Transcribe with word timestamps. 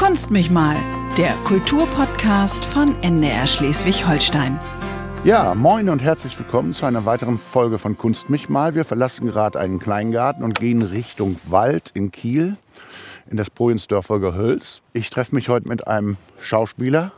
Kunst 0.00 0.30
mich 0.30 0.50
mal, 0.50 0.76
der 1.18 1.34
Kulturpodcast 1.44 2.64
von 2.64 2.96
NDR 3.02 3.46
Schleswig-Holstein. 3.46 4.58
Ja, 5.24 5.54
moin 5.54 5.90
und 5.90 6.00
herzlich 6.00 6.38
willkommen 6.38 6.72
zu 6.72 6.86
einer 6.86 7.04
weiteren 7.04 7.38
Folge 7.38 7.76
von 7.76 7.98
Kunst 7.98 8.30
mich 8.30 8.48
mal. 8.48 8.74
Wir 8.74 8.86
verlassen 8.86 9.26
gerade 9.26 9.60
einen 9.60 9.78
Kleingarten 9.78 10.42
und 10.42 10.58
gehen 10.58 10.80
Richtung 10.80 11.38
Wald 11.44 11.90
in 11.92 12.10
Kiel, 12.10 12.56
in 13.30 13.36
das 13.36 13.50
Projensdörfer 13.50 14.20
Gehölz. 14.20 14.80
Ich 14.94 15.10
treffe 15.10 15.34
mich 15.34 15.50
heute 15.50 15.68
mit 15.68 15.86
einem 15.86 16.16
Schauspieler, 16.40 17.12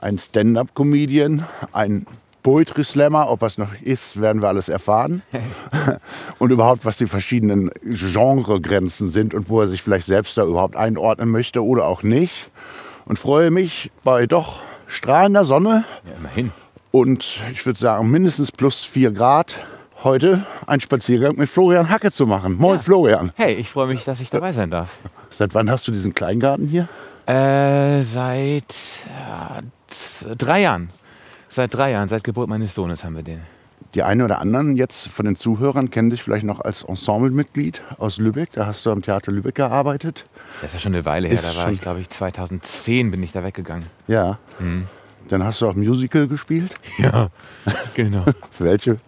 einem 0.00 0.18
Stand-up-Comedian, 0.18 1.46
ein 1.72 2.06
Poetry 2.42 2.84
Slammer, 2.84 3.30
ob 3.30 3.42
er 3.42 3.46
es 3.48 3.58
noch 3.58 3.68
ist, 3.82 4.20
werden 4.20 4.40
wir 4.42 4.48
alles 4.48 4.68
erfahren. 4.68 5.22
und 6.38 6.50
überhaupt, 6.50 6.84
was 6.84 6.96
die 6.98 7.06
verschiedenen 7.06 7.70
Genregrenzen 7.84 9.08
sind 9.08 9.34
und 9.34 9.48
wo 9.48 9.60
er 9.60 9.66
sich 9.66 9.82
vielleicht 9.82 10.06
selbst 10.06 10.36
da 10.36 10.44
überhaupt 10.44 10.76
einordnen 10.76 11.30
möchte 11.30 11.64
oder 11.64 11.84
auch 11.86 12.02
nicht. 12.02 12.48
Und 13.04 13.18
freue 13.18 13.50
mich 13.50 13.90
bei 14.04 14.26
doch 14.26 14.62
strahlender 14.86 15.44
Sonne. 15.44 15.84
Ja, 16.04 16.16
immerhin. 16.18 16.52
Und 16.92 17.40
ich 17.52 17.64
würde 17.66 17.78
sagen, 17.78 18.10
mindestens 18.10 18.50
plus 18.52 18.84
vier 18.84 19.10
Grad 19.12 19.58
heute 20.02 20.44
einen 20.66 20.80
Spaziergang 20.80 21.36
mit 21.36 21.48
Florian 21.48 21.88
Hacke 21.90 22.10
zu 22.10 22.26
machen. 22.26 22.56
Moin, 22.56 22.76
Ja. 22.76 22.82
Florian. 22.82 23.32
Hey, 23.36 23.54
ich 23.54 23.68
freue 23.68 23.86
mich, 23.86 24.04
dass 24.04 24.20
ich 24.20 24.30
dabei 24.30 24.52
sein 24.52 24.70
darf. 24.70 24.98
Seit 25.38 25.54
wann 25.54 25.70
hast 25.70 25.86
du 25.88 25.92
diesen 25.92 26.14
Kleingarten 26.14 26.66
hier? 26.68 26.88
Äh, 27.26 28.02
seit 28.02 28.72
z- 29.86 30.26
drei 30.38 30.62
Jahren. 30.62 30.90
Seit 31.52 31.74
drei 31.74 31.90
Jahren, 31.90 32.06
seit 32.06 32.22
Geburt 32.22 32.48
meines 32.48 32.74
Sohnes 32.74 33.02
haben 33.04 33.16
wir 33.16 33.24
den. 33.24 33.40
Die 33.94 34.04
einen 34.04 34.22
oder 34.22 34.38
anderen 34.38 34.76
jetzt 34.76 35.08
von 35.08 35.26
den 35.26 35.34
Zuhörern 35.34 35.90
kennen 35.90 36.10
dich 36.10 36.22
vielleicht 36.22 36.44
noch 36.44 36.60
als 36.60 36.84
Ensemblemitglied 36.84 37.82
aus 37.98 38.18
Lübeck. 38.18 38.50
Da 38.52 38.66
hast 38.66 38.86
du 38.86 38.92
am 38.92 39.02
Theater 39.02 39.32
Lübeck 39.32 39.56
gearbeitet. 39.56 40.26
Das 40.62 40.70
ist 40.70 40.74
ja 40.74 40.78
schon 40.80 40.94
eine 40.94 41.04
Weile 41.04 41.26
her. 41.26 41.34
Ist 41.34 41.44
Da 41.44 41.56
war 41.56 41.72
ich, 41.72 41.80
glaube 41.80 41.98
ich, 42.00 42.08
2010 42.08 43.10
bin 43.10 43.20
ich 43.24 43.32
da 43.32 43.42
weggegangen. 43.42 43.84
Ja. 44.06 44.38
Mhm. 44.60 44.86
Dann 45.28 45.42
hast 45.42 45.60
du 45.60 45.68
auch 45.68 45.74
Musical 45.74 46.28
gespielt. 46.28 46.72
Ja, 46.98 47.30
genau. 47.94 48.24
Für 48.52 48.64
welche 48.66 48.98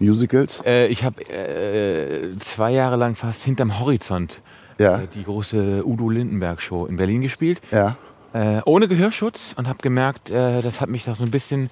Musicals? 0.00 0.60
äh, 0.64 0.86
ich 0.88 1.04
habe 1.04 1.20
äh, 1.30 2.36
zwei 2.38 2.72
Jahre 2.72 2.96
lang 2.96 3.14
fast 3.14 3.44
hinterm 3.44 3.78
Horizont 3.78 4.40
Ja. 4.78 4.98
äh, 5.02 5.06
die 5.14 5.22
große 5.22 5.86
Udo 5.86 6.08
Lindenberg 6.10 6.60
Show 6.60 6.86
in 6.86 6.96
Berlin 6.96 7.20
gespielt. 7.20 7.60
Ja. 7.70 7.96
Äh, 8.34 8.62
ohne 8.64 8.88
Gehörschutz 8.88 9.54
und 9.56 9.68
habe 9.68 9.78
gemerkt, 9.80 10.28
äh, 10.28 10.60
das 10.60 10.80
hat 10.80 10.88
mich 10.88 11.04
doch 11.04 11.14
so 11.14 11.22
ein 11.22 11.30
bisschen 11.30 11.70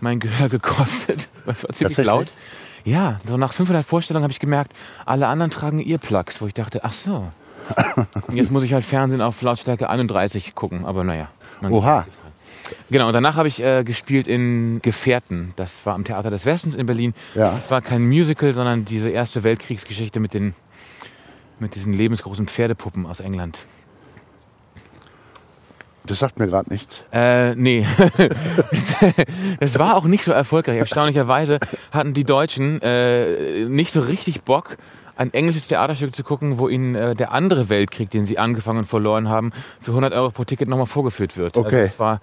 mein 0.00 0.18
Gehör 0.18 0.48
gekostet. 0.50 1.28
Das 1.46 1.62
war 1.62 1.70
ziemlich 1.70 1.96
Tatsächlich? 1.96 2.06
laut. 2.06 2.26
Ja, 2.84 3.20
so 3.26 3.36
nach 3.36 3.52
500 3.52 3.84
Vorstellungen 3.84 4.24
habe 4.24 4.32
ich 4.32 4.40
gemerkt, 4.40 4.72
alle 5.06 5.28
anderen 5.28 5.52
tragen 5.52 5.78
Earplugs, 5.78 6.40
wo 6.40 6.46
ich 6.46 6.54
dachte, 6.54 6.80
ach 6.82 6.94
so. 6.94 7.30
Und 8.26 8.34
jetzt 8.34 8.50
muss 8.50 8.64
ich 8.64 8.72
halt 8.72 8.84
Fernsehen 8.84 9.22
auf 9.22 9.40
Lautstärke 9.40 9.88
31 9.88 10.56
gucken, 10.56 10.84
aber 10.84 11.04
naja. 11.04 11.28
Oha. 11.62 12.02
dran. 12.02 12.30
Genau, 12.90 13.06
und 13.06 13.12
danach 13.12 13.36
habe 13.36 13.46
ich 13.46 13.62
äh, 13.62 13.84
gespielt 13.84 14.26
in 14.26 14.80
Gefährten. 14.82 15.52
Das 15.56 15.84
war 15.86 15.94
am 15.94 16.04
Theater 16.04 16.30
des 16.30 16.44
Westens 16.44 16.74
in 16.74 16.86
Berlin. 16.86 17.14
Ja. 17.36 17.50
Das 17.50 17.70
war 17.70 17.82
kein 17.82 18.06
Musical, 18.06 18.52
sondern 18.52 18.84
diese 18.84 19.10
erste 19.10 19.44
Weltkriegsgeschichte 19.44 20.18
mit, 20.18 20.34
den, 20.34 20.54
mit 21.60 21.74
diesen 21.74 21.92
lebensgroßen 21.92 22.48
Pferdepuppen 22.48 23.06
aus 23.06 23.20
England. 23.20 23.58
Das 26.06 26.18
sagt 26.18 26.38
mir 26.38 26.48
gerade 26.48 26.70
nichts. 26.70 27.04
Äh, 27.12 27.54
nee. 27.54 27.86
das 29.60 29.78
war 29.78 29.96
auch 29.96 30.04
nicht 30.04 30.24
so 30.24 30.32
erfolgreich. 30.32 30.78
Erstaunlicherweise 30.78 31.58
hatten 31.92 32.14
die 32.14 32.24
Deutschen 32.24 32.80
äh, 32.82 33.64
nicht 33.66 33.92
so 33.92 34.00
richtig 34.00 34.42
Bock, 34.42 34.76
ein 35.16 35.32
englisches 35.34 35.68
Theaterstück 35.68 36.14
zu 36.16 36.24
gucken, 36.24 36.58
wo 36.58 36.68
ihnen 36.68 36.94
äh, 36.94 37.14
der 37.14 37.32
andere 37.32 37.68
Weltkrieg, 37.68 38.08
den 38.10 38.24
sie 38.24 38.38
angefangen 38.38 38.78
und 38.80 38.84
verloren 38.86 39.28
haben, 39.28 39.52
für 39.82 39.90
100 39.90 40.14
Euro 40.14 40.30
pro 40.30 40.44
Ticket 40.44 40.68
nochmal 40.68 40.86
vorgeführt 40.86 41.36
wird. 41.36 41.58
Okay. 41.58 41.66
Also 41.82 41.86
es 41.94 41.98
war 41.98 42.20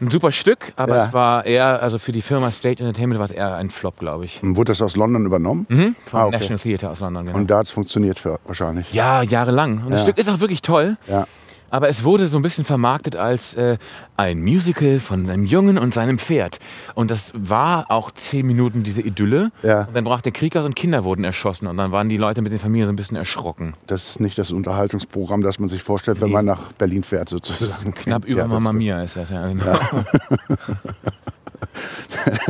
ein 0.00 0.10
super 0.10 0.32
Stück, 0.32 0.72
aber 0.76 0.96
Ja. 0.96 1.06
es 1.06 1.12
war 1.12 1.46
eher, 1.46 1.80
also 1.80 1.98
für 1.98 2.10
die 2.10 2.22
Firma 2.22 2.50
State 2.50 2.82
Entertainment 2.82 3.20
war 3.20 3.26
es 3.26 3.32
eher 3.32 3.54
ein 3.54 3.70
Flop, 3.70 3.98
glaube 4.00 4.24
ich. 4.24 4.42
Und 4.42 4.56
wurde 4.56 4.72
das 4.72 4.82
aus 4.82 4.96
London 4.96 5.24
übernommen? 5.26 5.66
Mhm. 5.68 5.94
Vom 6.06 6.20
Ah, 6.20 6.24
okay. 6.26 6.36
National 6.38 6.58
Theatre 6.58 6.90
aus 6.90 6.98
London, 7.00 7.26
genau. 7.26 7.38
Und 7.38 7.48
da 7.48 7.58
hat 7.58 7.66
es 7.66 7.72
funktioniert 7.72 8.18
für, 8.18 8.40
wahrscheinlich. 8.46 8.92
ja, 8.92 9.22
jahrelang. 9.22 9.84
Und 9.84 9.90
das 9.92 10.00
Ja. 10.00 10.06
Stück 10.06 10.18
ist 10.18 10.28
auch 10.28 10.40
wirklich 10.40 10.62
toll. 10.62 10.96
Ja. 11.06 11.26
Aber 11.70 11.88
es 11.88 12.04
wurde 12.04 12.28
so 12.28 12.38
ein 12.38 12.42
bisschen 12.42 12.64
vermarktet 12.64 13.16
als 13.16 13.54
äh, 13.54 13.78
ein 14.16 14.42
Musical 14.42 15.00
von 15.00 15.28
einem 15.30 15.44
Jungen 15.44 15.78
und 15.78 15.94
seinem 15.94 16.18
Pferd. 16.18 16.58
Und 16.94 17.10
das 17.10 17.32
war 17.34 17.90
auch 17.90 18.10
zehn 18.10 18.46
Minuten 18.46 18.82
diese 18.82 19.00
Idylle. 19.02 19.50
Ja. 19.62 19.84
Und 19.84 19.94
dann 19.96 20.04
brach 20.04 20.20
der 20.20 20.32
Krieg 20.32 20.56
aus 20.56 20.64
und 20.64 20.74
Kinder 20.76 21.04
wurden 21.04 21.24
erschossen. 21.24 21.66
Und 21.66 21.76
dann 21.76 21.92
waren 21.92 22.08
die 22.08 22.16
Leute 22.16 22.42
mit 22.42 22.52
den 22.52 22.58
Familien 22.58 22.86
so 22.86 22.92
ein 22.92 22.96
bisschen 22.96 23.16
erschrocken. 23.16 23.74
Das 23.86 24.10
ist 24.10 24.20
nicht 24.20 24.38
das 24.38 24.50
Unterhaltungsprogramm, 24.50 25.42
das 25.42 25.58
man 25.58 25.68
sich 25.68 25.82
vorstellt, 25.82 26.20
wenn 26.20 26.28
Nee. 26.28 26.34
man 26.34 26.44
nach 26.46 26.72
Berlin 26.72 27.02
fährt, 27.04 27.28
sozusagen. 27.28 27.94
Knapp 27.94 28.24
über 28.24 28.46
Ja, 28.46 28.56
ist 28.58 28.72
Mia 28.72 29.02
ist 29.02 29.16
das 29.16 29.30
ja. 29.30 29.46
Genau. 29.46 29.78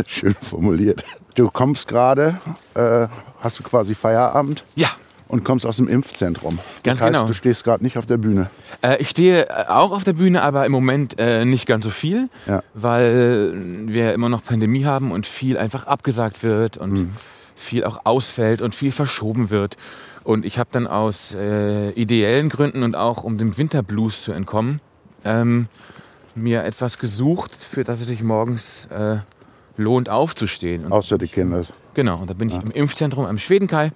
Schön 0.06 0.34
formuliert. 0.34 1.04
Du 1.34 1.48
kommst 1.50 1.86
gerade, 1.88 2.38
äh, 2.74 3.06
hast 3.40 3.58
du 3.58 3.62
quasi 3.62 3.94
Feierabend 3.94 4.64
Ja. 4.74 4.88
Und 5.30 5.44
kommst 5.44 5.64
aus 5.66 5.76
dem 5.76 5.88
Impfzentrum. 5.88 6.58
Ganz 6.82 6.98
das 6.98 7.06
heißt, 7.06 7.14
genau. 7.14 7.26
du 7.26 7.32
stehst 7.34 7.64
gerade 7.64 7.82
nicht 7.84 7.96
auf 7.98 8.06
der 8.06 8.16
Bühne. 8.18 8.50
Äh, 8.82 9.00
ich 9.00 9.08
stehe 9.10 9.48
äh, 9.48 9.66
auch 9.68 9.92
auf 9.92 10.04
der 10.04 10.12
Bühne, 10.12 10.42
aber 10.42 10.66
im 10.66 10.72
Moment 10.72 11.18
äh, 11.18 11.44
nicht 11.44 11.66
ganz 11.66 11.84
so 11.84 11.90
viel, 11.90 12.28
Ja. 12.46 12.62
weil 12.74 13.52
wir 13.86 14.12
immer 14.14 14.28
noch 14.28 14.42
Pandemie 14.44 14.84
haben 14.84 15.12
und 15.12 15.26
viel 15.26 15.56
einfach 15.58 15.86
abgesagt 15.86 16.42
wird 16.42 16.76
und 16.76 16.92
Mhm. 16.92 17.10
viel 17.56 17.84
auch 17.84 18.00
ausfällt 18.04 18.60
und 18.62 18.74
viel 18.74 18.92
verschoben 18.92 19.50
wird. 19.50 19.76
Und 20.24 20.44
ich 20.44 20.58
habe 20.58 20.68
dann 20.72 20.86
aus 20.86 21.34
äh, 21.34 21.90
ideellen 21.92 22.48
Gründen 22.50 22.82
und 22.82 22.94
auch 22.96 23.24
um 23.24 23.38
dem 23.38 23.56
Winterblues 23.56 24.22
zu 24.22 24.32
entkommen, 24.32 24.80
ähm, 25.24 25.68
mir 26.34 26.62
etwas 26.64 26.98
gesucht, 26.98 27.52
für 27.58 27.84
das 27.84 28.00
es 28.00 28.06
sich 28.06 28.22
morgens 28.22 28.86
äh, 28.86 29.18
lohnt 29.76 30.08
aufzustehen. 30.08 30.84
Und 30.84 30.92
Außer 30.92 31.16
die 31.18 31.26
Kinder. 31.28 31.64
Genau, 31.94 32.18
und 32.18 32.30
da 32.30 32.34
bin 32.34 32.48
ich 32.48 32.54
im 32.54 32.70
Impfzentrum 32.70 33.24
am 33.26 33.38
Schwedenkai, 33.38 33.90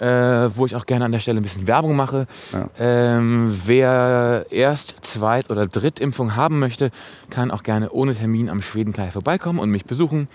äh, 0.00 0.50
wo 0.56 0.66
ich 0.66 0.74
auch 0.74 0.86
gerne 0.86 1.04
an 1.04 1.12
der 1.12 1.18
Stelle 1.18 1.40
ein 1.40 1.42
bisschen 1.42 1.66
Werbung 1.66 1.94
mache. 1.94 2.26
Ja. 2.52 2.68
Ähm, 2.78 3.60
wer 3.66 4.46
Erst-, 4.50 4.94
Zweit- 5.02 5.50
oder 5.50 5.66
Drittimpfung 5.66 6.36
haben 6.36 6.58
möchte, 6.58 6.90
kann 7.28 7.50
auch 7.50 7.62
gerne 7.62 7.90
ohne 7.90 8.14
Termin 8.14 8.48
am 8.48 8.62
Schwedenkai 8.62 9.10
vorbeikommen 9.10 9.58
und 9.58 9.70
mich 9.70 9.84
besuchen. 9.84 10.28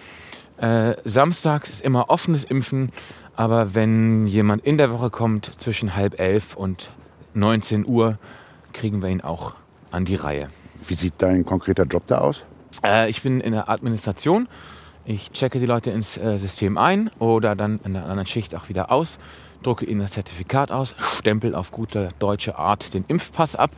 Äh, 0.58 0.94
Samstag 1.04 1.68
ist 1.68 1.82
immer 1.82 2.10
offenes 2.10 2.44
Impfen, 2.46 2.90
aber 3.36 3.76
wenn 3.76 4.28
jemand 4.28 4.64
in 4.66 4.78
der 4.78 4.92
Woche 4.92 5.10
kommt 5.10 5.52
zwischen 5.58 5.96
halb 5.96 6.20
elf 6.20 6.56
und 6.56 6.92
19 7.34 7.86
Uhr, 7.86 8.18
kriegen 8.72 9.02
wir 9.02 9.10
ihn 9.10 9.22
auch 9.22 9.54
an 9.92 10.06
die 10.06 10.16
Reihe. 10.16 10.48
Wie 10.88 10.94
sieht 10.94 11.16
dein 11.18 11.44
konkreter 11.44 11.84
Job 11.84 12.04
da 12.08 12.20
aus? 12.20 12.44
Äh, 12.84 13.10
ich 13.10 13.22
bin 13.22 13.42
in 13.42 13.52
der 13.52 13.70
Administration. 13.70 14.48
Ich 15.06 15.32
checke 15.32 15.60
die 15.60 15.66
Leute 15.66 15.92
ins 15.92 16.18
äh, 16.18 16.38
System 16.40 16.78
ein 16.78 17.10
oder 17.20 17.56
dann 17.56 17.80
in 17.84 17.94
der 17.94 18.04
anderen 18.04 18.26
Schicht 18.26 18.56
auch 18.56 18.70
wieder 18.70 18.92
aus, 18.92 19.20
drucke 19.66 19.86
ihnen 19.86 20.02
das 20.02 20.12
Zertifikat 20.12 20.72
aus, 20.72 20.96
stempel 21.18 21.56
auf 21.56 21.72
gute 21.72 22.10
deutsche 22.20 22.58
Art 22.58 22.94
den 22.94 23.06
Impfpass 23.08 23.56
ab. 23.56 23.72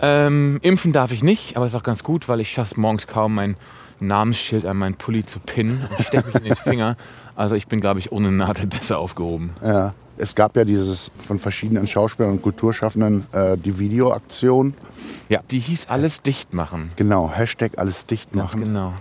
Ähm, 0.00 0.58
impfen 0.62 0.92
darf 0.92 1.12
ich 1.12 1.22
nicht, 1.22 1.56
aber 1.56 1.66
ist 1.66 1.74
auch 1.74 1.82
ganz 1.82 2.02
gut, 2.02 2.28
weil 2.28 2.40
ich 2.40 2.50
schaffe 2.50 2.78
morgens 2.80 3.06
kaum 3.06 3.34
mein 3.34 3.56
Namensschild 4.00 4.66
an 4.66 4.76
meinen 4.76 4.96
Pulli 4.96 5.24
zu 5.24 5.38
pinnen 5.38 5.84
und 5.96 6.04
stecke 6.04 6.26
mich 6.26 6.34
in 6.36 6.44
den 6.44 6.56
Finger. 6.56 6.96
Also 7.36 7.54
ich 7.54 7.68
bin, 7.68 7.80
glaube 7.80 8.00
ich, 8.00 8.10
ohne 8.12 8.32
Nadel 8.32 8.66
besser 8.66 8.98
aufgehoben. 8.98 9.50
Ja. 9.62 9.94
Es 10.18 10.34
gab 10.34 10.54
ja 10.56 10.64
dieses 10.64 11.10
von 11.26 11.38
verschiedenen 11.38 11.86
Schauspielern 11.86 12.32
und 12.32 12.42
Kulturschaffenden 12.42 13.26
äh, 13.32 13.56
die 13.56 13.78
Videoaktion. 13.78 14.74
Ja, 15.30 15.40
die 15.50 15.58
hieß 15.58 15.86
alles 15.88 16.20
dicht 16.20 16.52
machen. 16.52 16.90
Genau, 16.96 17.30
Hashtag 17.30 17.78
alles 17.78 18.04
dicht 18.04 18.30
Ganz 18.32 18.52
machen. 18.52 18.60
genau. 18.60 18.92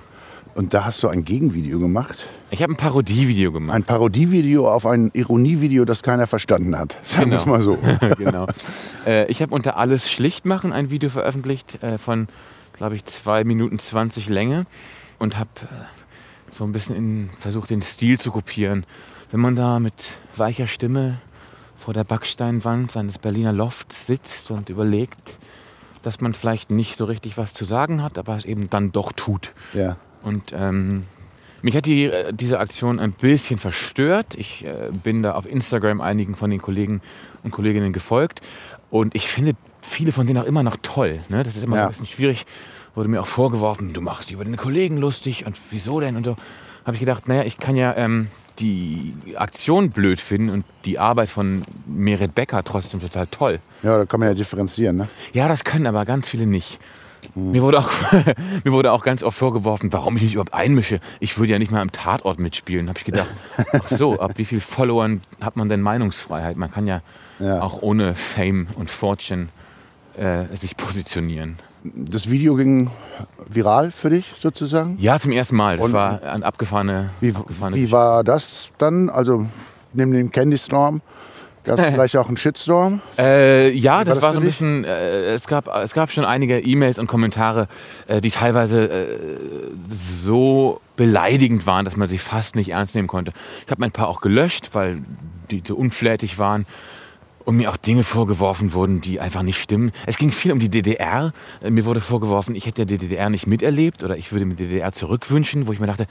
Und 0.54 0.74
da 0.74 0.84
hast 0.86 1.02
du 1.02 1.08
ein 1.08 1.24
Gegenvideo 1.24 1.80
gemacht. 1.80 2.28
Ich 2.50 2.62
habe 2.62 2.74
ein 2.74 2.78
Parodievideo 2.78 3.52
gemacht. 3.54 3.74
Ein 3.74 3.84
Parodievideo 3.84 4.70
auf 4.70 4.86
ein 4.86 5.10
Ironievideo, 5.14 5.86
das 5.86 6.04
keiner 6.04 6.28
verstanden 6.28 6.78
hat. 6.78 6.98
Sagen 7.04 7.32
wir 7.32 7.38
es 7.38 7.44
Genau. 7.46 7.56
mal 7.56 7.62
so. 7.62 7.78
genau. 8.18 8.46
Äh, 9.06 9.28
ich 9.32 9.42
habe 9.42 9.56
unter 9.56 9.78
Alles 9.78 10.12
schlicht 10.12 10.46
machen 10.46 10.74
ein 10.74 10.90
Video 10.92 11.10
veröffentlicht 11.10 11.82
äh, 11.82 11.98
von, 11.98 12.28
glaube 12.74 12.96
ich, 12.96 13.06
2 13.06 13.46
Minuten 13.46 13.80
20 13.80 14.28
Länge 14.28 14.64
und 15.20 15.38
habe 15.38 15.50
äh, 15.62 16.54
so 16.54 16.66
ein 16.66 16.74
bisschen 16.74 16.96
in, 16.98 17.30
versucht, 17.40 17.70
den 17.70 17.82
Stil 17.82 18.20
zu 18.20 18.32
kopieren. 18.32 18.86
Wenn 19.32 19.40
man 19.40 19.56
da 19.56 19.80
mit 19.80 19.94
weicher 20.36 20.68
Stimme 20.68 21.20
vor 21.78 21.94
der 21.94 22.04
Backsteinwand 22.04 22.92
seines 22.92 23.18
Berliner 23.18 23.54
Lofts 23.54 24.06
sitzt 24.06 24.52
und 24.52 24.68
überlegt, 24.70 25.38
dass 26.04 26.20
man 26.20 26.34
vielleicht 26.34 26.70
nicht 26.72 26.98
so 26.98 27.06
richtig 27.06 27.38
was 27.38 27.54
zu 27.54 27.64
sagen 27.64 28.04
hat, 28.04 28.18
aber 28.18 28.36
es 28.36 28.44
eben 28.44 28.70
dann 28.70 28.92
doch 28.92 29.14
tut. 29.14 29.54
Ja. 29.74 29.96
Und 30.24 30.54
ähm, 30.54 31.04
mich 31.62 31.76
hat 31.76 31.86
die, 31.86 32.06
äh, 32.06 32.34
diese 32.34 32.60
Aktion 32.60 33.00
ein 33.00 33.12
bisschen 33.12 33.60
verstört. 33.60 34.36
Ich 34.36 34.66
äh, 34.66 34.90
bin 34.92 35.24
da 35.24 35.34
auf 35.34 35.46
Instagram 35.46 36.02
einigen 36.02 36.36
von 36.36 36.50
den 36.50 36.62
Kollegen 36.62 37.02
und 37.44 37.52
Kolleginnen 37.52 37.94
gefolgt. 37.94 38.42
Und 38.90 39.16
ich 39.16 39.28
finde 39.28 39.54
viele 39.82 40.12
von 40.12 40.28
denen 40.28 40.40
auch 40.42 40.46
immer 40.46 40.64
noch 40.64 40.78
toll. 40.82 41.20
Ne? 41.30 41.44
Das 41.44 41.56
ist 41.56 41.64
immer 41.64 41.76
so 41.76 41.80
Ja. 41.80 41.86
ein 41.86 41.90
bisschen 41.92 42.06
schwierig. 42.08 42.46
Wurde 42.94 43.10
mir 43.10 43.22
auch 43.22 43.28
vorgeworfen, 43.28 43.94
du 43.94 44.02
machst 44.02 44.30
dich 44.30 44.34
über 44.36 44.44
deine 44.44 44.58
Kollegen 44.58 44.98
lustig 44.98 45.46
und 45.46 45.58
wieso 45.70 46.00
denn? 46.02 46.18
Und 46.18 46.26
so 46.26 46.36
habe 46.86 46.96
ich 46.96 47.00
gedacht, 47.00 47.28
naja, 47.28 47.44
ich 47.44 47.58
kann 47.58 47.78
ja 47.78 47.96
ähm, 47.96 48.28
die 48.60 49.14
Aktion 49.36 49.92
blöd 49.92 50.20
finden 50.20 50.50
und 50.50 50.66
die 50.84 51.00
Arbeit 51.00 51.30
von 51.30 51.64
Merit 51.88 52.36
Becker 52.36 52.64
trotzdem 52.66 53.00
total 53.00 53.28
toll. 53.28 53.60
Ja, 53.82 53.98
da 53.98 54.06
kann 54.06 54.20
man 54.20 54.28
ja 54.30 54.36
differenzieren. 54.36 54.98
Ne? 54.98 55.08
Ja, 55.32 55.48
das 55.48 55.64
können 55.64 55.88
aber 55.88 56.04
ganz 56.06 56.28
viele 56.28 56.46
nicht. 56.46 56.80
Mir, 57.36 57.62
wurde 57.62 57.80
auch, 57.80 57.90
mir 58.64 58.72
wurde 58.72 58.92
auch 58.92 59.04
ganz 59.04 59.24
oft 59.24 59.38
vorgeworfen, 59.38 59.92
warum 59.94 60.18
ich 60.18 60.24
mich 60.24 60.34
überhaupt 60.34 60.54
einmische. 60.54 61.00
Ich 61.20 61.38
würde 61.38 61.52
ja 61.54 61.60
nicht 61.60 61.72
mal 61.72 61.82
am 61.82 61.92
Tatort 61.92 62.40
mitspielen. 62.40 62.88
Habe 62.90 63.00
ich 63.00 63.06
gedacht, 63.06 63.28
ach 63.74 63.88
so, 63.88 64.20
ab 64.20 64.34
wie 64.36 64.46
viel 64.46 64.60
Followern 64.60 65.22
hat 65.40 65.56
man 65.56 65.70
denn 65.70 65.82
Meinungsfreiheit? 65.82 66.58
Man 66.58 66.72
kann 66.72 66.88
ja, 66.88 67.02
Ja. 67.40 67.62
auch 67.62 67.82
ohne 67.82 68.16
Fame 68.16 68.68
und 68.76 68.90
Fortune 68.90 69.48
äh, 70.18 70.46
sich 70.56 70.76
positionieren. 70.78 71.58
Das 71.84 72.30
Video 72.30 72.56
ging 72.56 72.92
viral 73.48 73.92
für 73.92 74.10
dich 74.12 74.34
sozusagen. 74.40 74.98
Ja, 75.00 75.18
zum 75.20 75.32
ersten 75.32 75.56
Mal. 75.56 75.78
Das 75.78 75.86
Und- 75.88 75.94
war 75.94 76.22
eine 76.22 76.46
abgefahrene, 76.46 77.10
Wie, 77.22 77.34
abgefahrene 77.34 77.76
wie 77.78 77.92
war 77.92 78.24
das 78.24 78.72
dann? 78.78 79.10
Also 79.10 79.48
neben 79.94 80.12
dem 80.12 80.32
Candy 80.32 80.58
Storm 80.58 81.02
gab 81.64 81.80
es 81.80 81.86
vielleicht 81.94 82.18
auch 82.18 82.28
einen 82.28 82.38
Shitstorm. 82.38 83.02
Äh, 83.18 83.72
ja, 83.72 84.04
das 84.04 84.16
das 84.16 84.22
war 84.22 84.34
so 84.34 84.40
ein 84.40 84.46
bisschen, 84.46 84.84
äh, 84.84 85.34
es, 85.34 85.48
gab, 85.48 85.68
es 85.68 85.94
gab 85.94 86.12
schon 86.12 86.26
einige 86.26 86.60
E-Mails 86.60 87.00
und 87.00 87.08
Kommentare, 87.08 87.68
äh, 88.08 88.22
die 88.22 88.32
teilweise 88.32 88.90
äh, 88.90 89.36
so 89.88 90.82
beleidigend 90.96 91.66
waren, 91.68 91.86
dass 91.86 91.98
man 91.98 92.08
sie 92.08 92.18
fast 92.18 92.56
nicht 92.56 92.70
ernst 92.70 92.96
nehmen 92.96 93.08
konnte. 93.08 93.32
Ich 93.66 93.72
habe 93.72 93.84
ein 93.84 93.92
paar 93.92 94.08
auch 94.08 94.22
gelöscht, 94.22 94.70
weil 94.74 95.00
die 95.50 95.64
so 95.66 95.76
unflätig 95.76 96.38
waren 96.40 96.66
und 97.44 97.58
mir 97.58 97.72
auch 97.72 97.78
Dinge 97.78 98.04
vorgeworfen 98.04 98.74
wurden, 98.74 99.02
die 99.02 99.20
einfach 99.20 99.42
nicht 99.42 99.60
stimmen. 99.62 99.92
Es 100.06 100.18
ging 100.18 100.32
viel 100.32 100.52
um 100.52 100.60
die 100.60 100.70
DDR. 100.70 101.34
Äh, 101.64 101.72
Mir 101.72 101.86
wurde 101.86 102.02
vorgeworfen, 102.02 102.56
ich 102.56 102.66
hätte 102.66 102.86
die 102.86 102.98
DDR 102.98 103.30
nicht 103.30 103.48
miterlebt 103.48 104.04
oder 104.04 104.16
ich 104.18 104.32
würde 104.32 104.46
mir 104.46 104.56
die 104.56 104.66
DDR 104.68 104.92
zurückwünschen, 104.94 105.68
wo 105.68 105.74
ich 105.74 105.80
mir 105.80 105.88
dachte, 105.88 106.06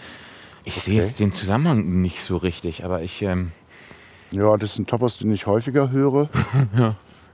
ich 0.65 0.75
sehe 0.75 0.97
Okay. 0.97 1.07
jetzt 1.07 1.21
den 1.21 1.33
Zusammenhang 1.33 2.03
nicht 2.03 2.23
so 2.23 2.37
richtig, 2.37 2.85
aber 2.85 3.03
ich... 3.03 3.23
Ähm, 3.23 3.53
Ja, 4.33 4.57
das 4.57 4.73
ist 4.73 4.79
ein 4.79 4.87
Topos, 4.87 5.19
den 5.19 5.33
ich 5.33 5.47
häufiger 5.47 5.91
höre. 5.91 6.29
ja, 6.77 6.89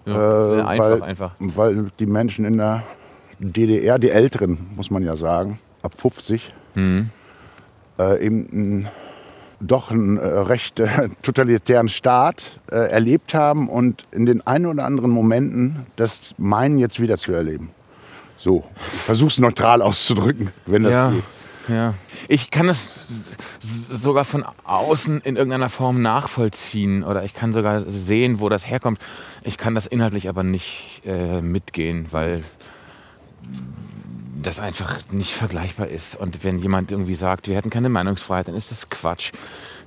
ist 0.05 0.15
Äh, 0.15 0.63
einfach, 0.63 0.91
weil, 0.91 1.03
einfach. 1.03 1.31
weil 1.39 1.91
die 1.99 2.07
Menschen 2.07 2.45
in 2.45 2.57
der 2.59 2.83
DDR, 3.39 3.99
die 3.99 4.11
Älteren, 4.11 4.69
muss 4.77 4.91
man 4.91 5.03
ja 5.03 5.17
sagen, 5.17 5.59
ab 5.83 5.93
50, 5.97 6.53
Mhm. 6.75 7.11
äh, 7.99 8.25
eben 8.25 8.49
einen, 8.53 8.89
doch 9.61 9.91
einen 9.91 10.19
äh, 10.19 10.27
recht 10.27 10.79
äh, 10.81 11.09
totalitären 11.23 11.89
Staat 11.89 12.61
äh, 12.71 12.77
erlebt 12.77 13.33
haben 13.35 13.69
und 13.69 14.05
in 14.13 14.27
den 14.27 14.47
ein 14.47 14.67
oder 14.67 14.85
anderen 14.85 15.11
Momenten 15.11 15.87
das 15.97 16.35
meinen 16.39 16.79
jetzt 16.79 17.01
wieder 17.01 17.17
zu 17.19 17.33
erleben. 17.33 17.71
So, 18.39 18.65
ich 18.95 19.01
versuche 19.03 19.29
es 19.29 19.39
neutral 19.39 19.81
auszudrücken, 19.81 20.51
wenn 20.67 20.83
das 20.83 20.93
ja, 20.93 21.11
geht. 21.11 21.23
ja. 21.69 21.95
Ich 22.29 22.51
kann 22.51 22.67
das 22.67 23.07
sogar 23.61 24.25
von 24.25 24.45
außen 24.65 25.21
in 25.23 25.37
irgendeiner 25.37 25.69
Form 25.69 26.01
nachvollziehen 26.01 27.05
oder 27.05 27.25
ich 27.25 27.35
kann 27.35 27.53
sogar 27.53 27.89
sehen, 27.89 28.41
wo 28.41 28.49
das 28.49 28.69
herkommt. 28.69 29.01
Ich 29.43 29.59
kann 29.59 29.75
das 29.75 29.87
inhaltlich 29.87 30.29
aber 30.29 30.43
nicht 30.43 31.03
äh, 31.05 31.41
mitgehen, 31.41 32.07
weil 32.11 32.43
das 34.43 34.61
einfach 34.61 35.01
nicht 35.11 35.33
vergleichbar 35.33 35.89
ist. 35.89 36.17
Und 36.17 36.45
wenn 36.45 36.59
jemand 36.59 36.93
irgendwie 36.93 37.15
sagt, 37.15 37.49
wir 37.49 37.57
hätten 37.57 37.71
keine 37.71 37.89
Meinungsfreiheit, 37.89 38.49
dann 38.49 38.55
ist 38.55 38.71
das 38.71 38.89
Quatsch. 38.91 39.33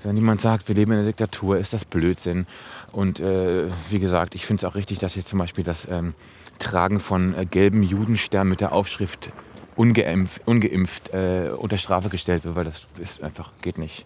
Wenn 0.04 0.16
jemand 0.18 0.42
sagt, 0.42 0.68
wir 0.68 0.76
leben 0.76 0.92
in 0.92 1.00
einer 1.00 1.08
Diktatur, 1.08 1.58
ist 1.58 1.74
das 1.74 1.86
Blödsinn. 1.86 2.46
Und 2.92 3.20
äh, 3.20 3.68
wie 3.90 4.00
gesagt, 4.00 4.36
ich 4.36 4.46
finde 4.46 4.66
es 4.66 4.70
auch 4.70 4.76
richtig, 4.76 5.00
dass 5.00 5.16
jetzt 5.16 5.30
zum 5.30 5.40
Beispiel 5.40 5.64
das 5.64 5.88
ähm, 5.90 6.14
Tragen 6.58 7.00
von 7.00 7.36
äh, 7.36 7.46
gelben 7.46 7.84
Judenstern 7.84 8.48
mit 8.48 8.62
der 8.62 8.72
Aufschrift 8.72 9.32
ungeimpft, 9.80 10.42
ungeimpft 10.46 11.14
äh, 11.14 11.52
unter 11.56 11.78
Strafe 11.78 12.10
gestellt 12.10 12.44
wird, 12.44 12.56
weil 12.58 12.66
das 12.66 12.82
ist 13.00 13.24
einfach, 13.24 13.52
geht 13.62 13.78
nicht. 13.78 14.06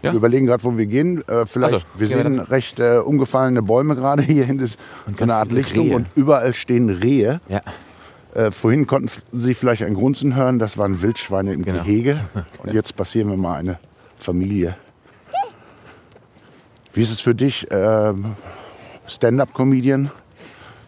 Ja. 0.00 0.12
Wir 0.12 0.18
überlegen 0.18 0.46
gerade, 0.46 0.62
wo 0.62 0.76
wir 0.78 0.86
gehen. 0.86 1.26
Äh, 1.28 1.44
vielleicht, 1.44 1.74
so, 1.74 1.80
wir 1.94 2.06
gehen 2.08 2.18
wir 2.18 2.24
sehen 2.24 2.40
recht 2.40 2.78
äh, 2.78 2.98
umgefallene 2.98 3.62
Bäume 3.62 3.96
gerade 3.96 4.22
hier 4.22 4.44
hinten. 4.44 4.66
So 4.66 4.76
ganz 5.06 5.22
eine 5.22 5.34
Art 5.34 5.50
Lichtung 5.50 5.88
Rehe. 5.88 5.96
und 5.96 6.06
überall 6.14 6.54
stehen 6.54 6.88
Rehe. 6.88 7.40
Ja. 7.48 7.60
Äh, 8.34 8.52
vorhin 8.52 8.86
konnten 8.86 9.10
Sie 9.32 9.54
vielleicht 9.54 9.82
ein 9.82 9.94
Grunzen 9.94 10.36
hören, 10.36 10.60
das 10.60 10.78
waren 10.78 11.02
Wildschweine 11.02 11.52
im 11.52 11.64
Genau. 11.64 11.82
Gehege. 11.82 12.20
Und 12.62 12.72
jetzt 12.72 12.96
passieren 12.96 13.28
wir 13.28 13.36
mal 13.36 13.58
eine 13.58 13.78
Familie. 14.18 14.76
Wie 16.94 17.02
ist 17.02 17.10
es 17.10 17.20
für 17.20 17.34
dich, 17.34 17.66
ähm, 17.70 18.36
Stand-up-Comedian? 19.06 20.10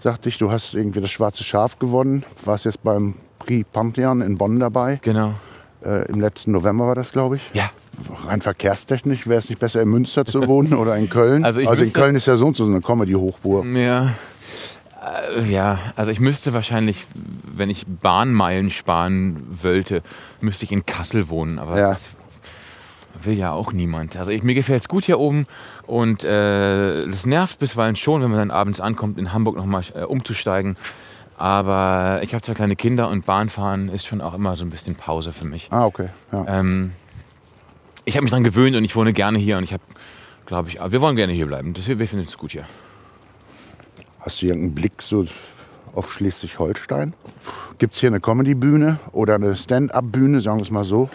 Sagte 0.01 0.29
ich, 0.29 0.39
du 0.39 0.51
hast 0.51 0.73
irgendwie 0.75 1.01
das 1.01 1.11
Schwarze 1.11 1.45
Schaf 1.45 1.79
gewonnen. 1.79 2.25
Warst 2.45 2.65
jetzt 2.65 2.83
beim 2.83 3.15
Prix 3.45 3.67
Pantheon 3.73 4.21
in 4.23 4.37
Bonn 4.39 4.59
dabei. 4.59 4.99
Genau. 5.03 5.35
Äh, 5.85 6.07
Im 6.11 6.21
letzten 6.21 6.53
November 6.53 6.87
war 6.87 6.95
das, 6.95 7.13
glaube 7.13 7.37
ich. 7.37 7.43
Ja. 7.53 7.71
Rein 8.27 8.41
verkehrstechnisch 8.43 9.27
wäre 9.27 9.39
es 9.39 9.49
nicht 9.49 9.61
besser, 9.61 9.83
in 9.83 9.89
Münster 9.89 10.25
zu 10.25 10.47
wohnen 10.49 10.73
oder 10.75 10.97
in 10.97 11.09
Köln. 11.11 11.45
Also 11.45 11.61
ich 11.61 11.69
in 11.69 11.93
Köln 11.93 12.17
ist 12.17 12.27
ja 12.27 12.37
so 12.37 12.47
und 12.47 12.57
so 12.57 12.65
eine 12.65 12.81
Comedy-Hochburg. 12.81 13.65
Ja. 13.67 14.07
Äh, 15.37 15.43
Ja, 15.51 15.79
also 15.97 16.11
ich 16.11 16.21
müsste 16.21 16.55
wahrscheinlich, 16.55 17.07
wenn 17.55 17.71
ich 17.71 17.85
Bahnmeilen 17.87 18.71
sparen 18.71 19.59
wollte, 19.63 20.03
müsste 20.41 20.65
ich 20.65 20.73
in 20.73 20.87
Kassel 20.87 21.29
wohnen. 21.29 21.59
Aber 21.59 21.79
Ja. 21.79 21.91
das 21.93 22.07
will 23.23 23.39
ja 23.39 23.53
auch 23.53 23.73
niemand. 23.73 24.17
Also 24.17 24.33
ich, 24.33 24.43
mir 24.43 24.55
gefällt 24.55 24.83
es 24.83 24.89
gut 24.89 25.05
hier 25.05 25.19
oben 25.21 25.45
und 25.87 26.25
äh, 26.25 27.07
das 27.07 27.27
nervt 27.27 27.59
bisweilen 27.61 27.95
schon, 27.97 28.23
wenn 28.23 28.31
man 28.31 28.39
dann 28.41 28.51
abends 28.51 28.81
ankommt, 28.81 29.19
in 29.19 29.33
Hamburg 29.33 29.57
nochmal 29.57 29.83
äh, 29.95 30.03
umzusteigen. 30.03 30.77
Aber 31.37 32.21
ich 32.23 32.33
habe 32.33 32.43
zwei 32.43 32.55
kleine 32.55 32.77
Kinder 32.77 33.09
und 33.09 33.27
Bahnfahren 33.27 33.89
ist 33.89 34.07
schon 34.07 34.21
auch 34.21 34.35
immer 34.35 34.57
so 34.57 34.65
ein 34.65 34.71
bisschen 34.71 34.95
Pause 34.95 35.33
für 35.33 35.47
mich. 35.47 35.69
Ah, 35.71 35.85
okay. 35.85 36.09
Ja. 36.33 36.45
Ähm, 36.61 36.93
ich 38.05 38.17
habe 38.17 38.25
mich 38.25 38.31
daran 38.31 38.45
gewöhnt 38.45 38.77
und 38.77 38.85
ich 38.85 38.95
wohne 38.95 39.13
gerne 39.13 39.39
hier 39.39 39.59
und 39.59 39.65
ich 39.65 39.73
habe, 39.73 39.83
glaube 40.47 40.69
ich, 40.69 40.79
wir 40.81 41.01
wollen 41.01 41.17
gerne 41.17 41.33
hier 41.33 41.47
bleiben. 41.47 41.75
Das, 41.75 41.89
wir 41.89 41.97
finden 42.07 42.27
es 42.27 42.39
gut 42.39 42.53
hier. 42.53 42.67
Hast 44.21 44.43
du 44.43 44.47
irgendeinen 44.47 44.75
Blick 44.75 45.03
so 45.03 45.27
auf 45.95 46.13
Schleswig-Holstein? 46.13 47.15
Gibt 47.79 47.95
es 47.95 48.01
hier 48.01 48.09
eine 48.11 48.21
Comedy-Bühne 48.21 48.99
oder 49.13 49.35
eine 49.35 49.57
Stand-up-Bühne, 49.57 50.41
sagen 50.41 50.59
wir 50.59 50.65
es 50.65 50.71
mal 50.71 50.85
so? 50.85 51.11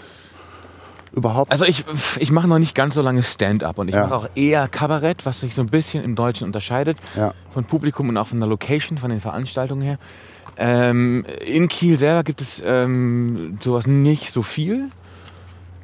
Überhaupt? 1.11 1.51
Also 1.51 1.65
ich, 1.65 1.85
ich 2.19 2.31
mache 2.31 2.47
noch 2.47 2.59
nicht 2.59 2.75
ganz 2.75 2.95
so 2.95 3.01
lange 3.01 3.23
Stand-up 3.23 3.77
und 3.79 3.87
ich 3.87 3.95
Ja. 3.95 4.03
mache 4.03 4.15
auch 4.15 4.29
eher 4.35 4.67
Kabarett, 4.67 5.25
was 5.25 5.39
sich 5.39 5.55
so 5.55 5.61
ein 5.61 5.67
bisschen 5.67 6.03
im 6.03 6.15
Deutschen 6.15 6.45
unterscheidet. 6.45 6.97
Ja. 7.15 7.33
Von 7.51 7.63
Publikum 7.65 8.09
und 8.09 8.17
auch 8.17 8.27
von 8.27 8.39
der 8.39 8.47
Location, 8.49 8.97
von 8.97 9.09
den 9.09 9.19
Veranstaltungen 9.19 9.81
her. 9.81 9.97
Ähm, 10.57 11.25
in 11.45 11.67
Kiel 11.67 11.97
selber 11.97 12.23
gibt 12.23 12.41
es 12.41 12.61
ähm, 12.65 13.57
sowas 13.61 13.87
nicht 13.87 14.31
so 14.31 14.41
viel. 14.43 14.89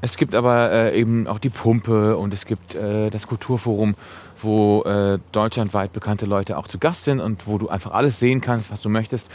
Es 0.01 0.17
gibt 0.17 0.35
aber 0.35 0.71
äh, 0.71 0.99
eben 0.99 1.25
auch 1.27 1.39
die 1.39 1.49
Pumpe 1.49 2.17
und 2.17 2.33
es 2.33 2.45
gibt 2.45 2.75
äh, 2.75 3.09
das 3.09 3.25
Kulturforum, 3.25 3.95
wo 4.41 4.83
äh, 4.83 5.17
deutschlandweit 5.31 5.93
bekannte 5.93 6.25
Leute 6.27 6.57
auch 6.57 6.67
zu 6.67 6.77
Gast 6.77 7.05
sind 7.05 7.19
und 7.19 7.47
wo 7.47 7.57
du 7.57 7.69
einfach 7.69 7.91
alles 7.93 8.19
sehen 8.19 8.41
kannst, 8.41 8.71
was 8.71 8.81
du 8.81 8.89
möchtest. 8.89 9.27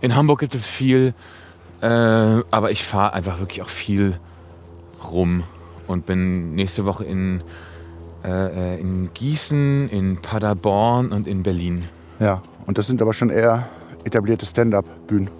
In 0.00 0.14
Hamburg 0.14 0.40
gibt 0.40 0.54
es 0.54 0.66
viel, 0.66 1.14
äh, 1.80 1.86
aber 1.86 2.70
ich 2.70 2.84
fahre 2.84 3.14
einfach 3.14 3.38
wirklich 3.38 3.62
auch 3.62 3.68
viel 3.68 4.18
rum 5.10 5.44
und 5.86 6.06
bin 6.06 6.54
nächste 6.54 6.86
Woche 6.86 7.04
in, 7.04 7.42
äh, 8.24 8.74
äh, 8.74 8.80
in 8.80 9.10
Gießen, 9.14 9.88
in 9.88 10.18
Paderborn 10.18 11.12
und 11.12 11.26
in 11.26 11.42
Berlin. 11.42 11.84
Ja. 12.20 12.42
Und 12.66 12.78
das 12.78 12.86
sind 12.86 13.00
aber 13.00 13.14
schon 13.14 13.30
eher 13.30 13.68
etablierte 14.04 14.46
Stand-up-Bühnen. 14.46 15.30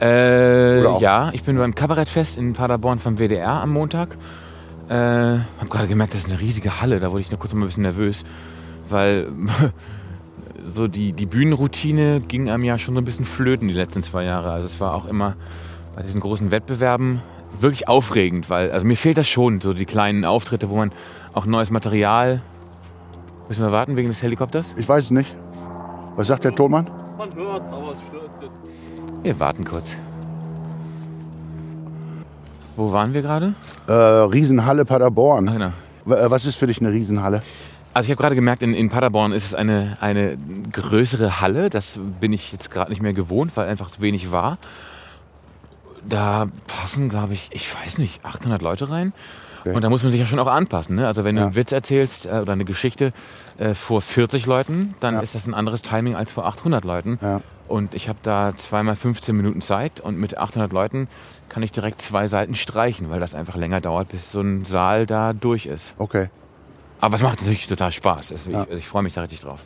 Äh, 0.00 0.82
ja, 1.00 1.30
ich 1.32 1.42
bin 1.42 1.58
beim 1.58 1.74
Kabarettfest 1.74 2.38
in 2.38 2.54
Paderborn 2.54 2.98
vom 2.98 3.18
WDR 3.18 3.60
am 3.60 3.70
Montag. 3.70 4.16
Äh, 4.88 4.94
hab 5.60 5.68
gerade 5.68 5.88
gemerkt, 5.88 6.14
das 6.14 6.22
ist 6.22 6.30
eine 6.30 6.40
riesige 6.40 6.80
Halle. 6.80 7.00
Da 7.00 7.10
wurde 7.10 7.20
ich 7.20 7.30
nur 7.30 7.38
kurz 7.38 7.52
mal 7.52 7.64
ein 7.64 7.66
bisschen 7.66 7.82
nervös, 7.82 8.24
weil 8.88 9.30
so 10.64 10.86
die, 10.88 11.12
die 11.12 11.26
Bühnenroutine 11.26 12.20
ging 12.20 12.48
einem 12.48 12.64
ja 12.64 12.78
schon 12.78 12.94
so 12.94 13.00
ein 13.00 13.04
bisschen 13.04 13.24
flöten 13.24 13.68
die 13.68 13.74
letzten 13.74 14.02
zwei 14.02 14.24
Jahre. 14.24 14.52
Also 14.52 14.66
es 14.66 14.80
war 14.80 14.94
auch 14.94 15.06
immer 15.06 15.36
bei 15.94 16.02
diesen 16.02 16.20
großen 16.20 16.50
Wettbewerben 16.50 17.20
wirklich 17.58 17.88
aufregend, 17.88 18.50
weil 18.50 18.70
also 18.70 18.86
mir 18.86 18.96
fehlt 18.96 19.18
das 19.18 19.28
schon, 19.28 19.60
so 19.60 19.74
die 19.74 19.86
kleinen 19.86 20.24
Auftritte, 20.24 20.68
wo 20.68 20.76
man 20.76 20.92
auch 21.32 21.46
neues 21.46 21.70
Material. 21.70 22.40
Müssen 23.48 23.64
wir 23.64 23.72
warten 23.72 23.96
wegen 23.96 24.08
des 24.08 24.22
Helikopters? 24.22 24.74
Ich 24.76 24.88
weiß 24.88 25.04
es 25.06 25.10
nicht. 25.10 25.34
Was 26.16 26.28
sagt 26.28 26.44
der 26.44 26.54
Tonmann? 26.54 26.88
Man 27.18 27.34
hört's, 27.34 27.72
aber 27.72 27.92
es 27.92 28.06
stört 28.06 28.30
jetzt. 28.42 29.24
Wir 29.24 29.40
warten 29.40 29.64
kurz. 29.64 29.96
Wo 32.76 32.92
waren 32.92 33.12
wir 33.12 33.22
gerade? 33.22 33.54
Äh, 33.86 33.92
Riesenhalle 33.92 34.84
Paderborn. 34.84 35.48
Ach, 35.48 35.52
genau. 35.52 35.72
Äh, 36.16 36.30
Was 36.30 36.46
ist 36.46 36.56
für 36.56 36.66
dich 36.66 36.80
eine 36.80 36.90
Riesenhalle? 36.92 37.42
Also 37.92 38.06
ich 38.06 38.10
habe 38.12 38.22
gerade 38.22 38.36
gemerkt, 38.36 38.62
in, 38.62 38.72
in 38.72 38.88
Paderborn 38.88 39.32
ist 39.32 39.44
es 39.44 39.54
eine, 39.54 39.98
eine 40.00 40.38
größere 40.72 41.40
Halle. 41.40 41.70
Das 41.70 41.98
bin 42.20 42.32
ich 42.32 42.52
jetzt 42.52 42.70
gerade 42.70 42.90
nicht 42.90 43.02
mehr 43.02 43.12
gewohnt, 43.12 43.56
weil 43.56 43.68
einfach 43.68 43.88
so 43.88 44.00
wenig 44.00 44.30
war. 44.30 44.58
Da 46.08 46.48
passen, 46.66 47.08
glaube 47.08 47.34
ich, 47.34 47.48
ich 47.52 47.74
weiß 47.74 47.98
nicht, 47.98 48.24
800 48.24 48.62
Leute 48.62 48.90
rein. 48.90 49.12
Okay. 49.60 49.74
Und 49.74 49.82
da 49.84 49.90
muss 49.90 50.02
man 50.02 50.10
sich 50.10 50.20
ja 50.20 50.26
schon 50.26 50.38
auch 50.38 50.46
anpassen. 50.46 50.96
Ne? 50.96 51.06
Also 51.06 51.22
wenn 51.24 51.34
du 51.34 51.42
Ja. 51.42 51.46
einen 51.48 51.56
Witz 51.56 51.70
erzählst 51.72 52.24
äh, 52.24 52.30
oder 52.40 52.52
eine 52.52 52.64
Geschichte 52.64 53.12
äh, 53.58 53.74
vor 53.74 54.00
40 54.00 54.46
Leuten, 54.46 54.94
dann 55.00 55.14
Ja. 55.16 55.20
ist 55.20 55.34
das 55.34 55.46
ein 55.46 55.52
anderes 55.54 55.82
Timing 55.82 56.16
als 56.16 56.32
vor 56.32 56.46
800 56.46 56.84
Leuten. 56.84 57.18
Ja. 57.20 57.42
Und 57.68 57.94
ich 57.94 58.08
habe 58.08 58.18
da 58.22 58.54
zweimal 58.56 58.96
15 58.96 59.36
Minuten 59.36 59.60
Zeit 59.60 60.00
und 60.00 60.16
mit 60.18 60.38
800 60.38 60.72
Leuten 60.72 61.08
kann 61.50 61.62
ich 61.62 61.72
direkt 61.72 62.00
zwei 62.00 62.26
Seiten 62.26 62.54
streichen, 62.54 63.10
weil 63.10 63.20
das 63.20 63.34
einfach 63.34 63.56
länger 63.56 63.80
dauert, 63.82 64.08
bis 64.08 64.32
so 64.32 64.40
ein 64.40 64.64
Saal 64.64 65.04
da 65.06 65.32
durch 65.34 65.66
ist. 65.66 65.94
Okay. 65.98 66.30
Aber 67.00 67.16
es 67.16 67.22
macht 67.22 67.40
natürlich 67.40 67.66
total 67.66 67.92
Spaß. 67.92 68.32
Also 68.32 68.50
ich, 68.50 68.78
ich 68.78 68.88
freue 68.88 69.02
mich 69.02 69.12
da 69.14 69.20
richtig 69.22 69.40
drauf. 69.40 69.60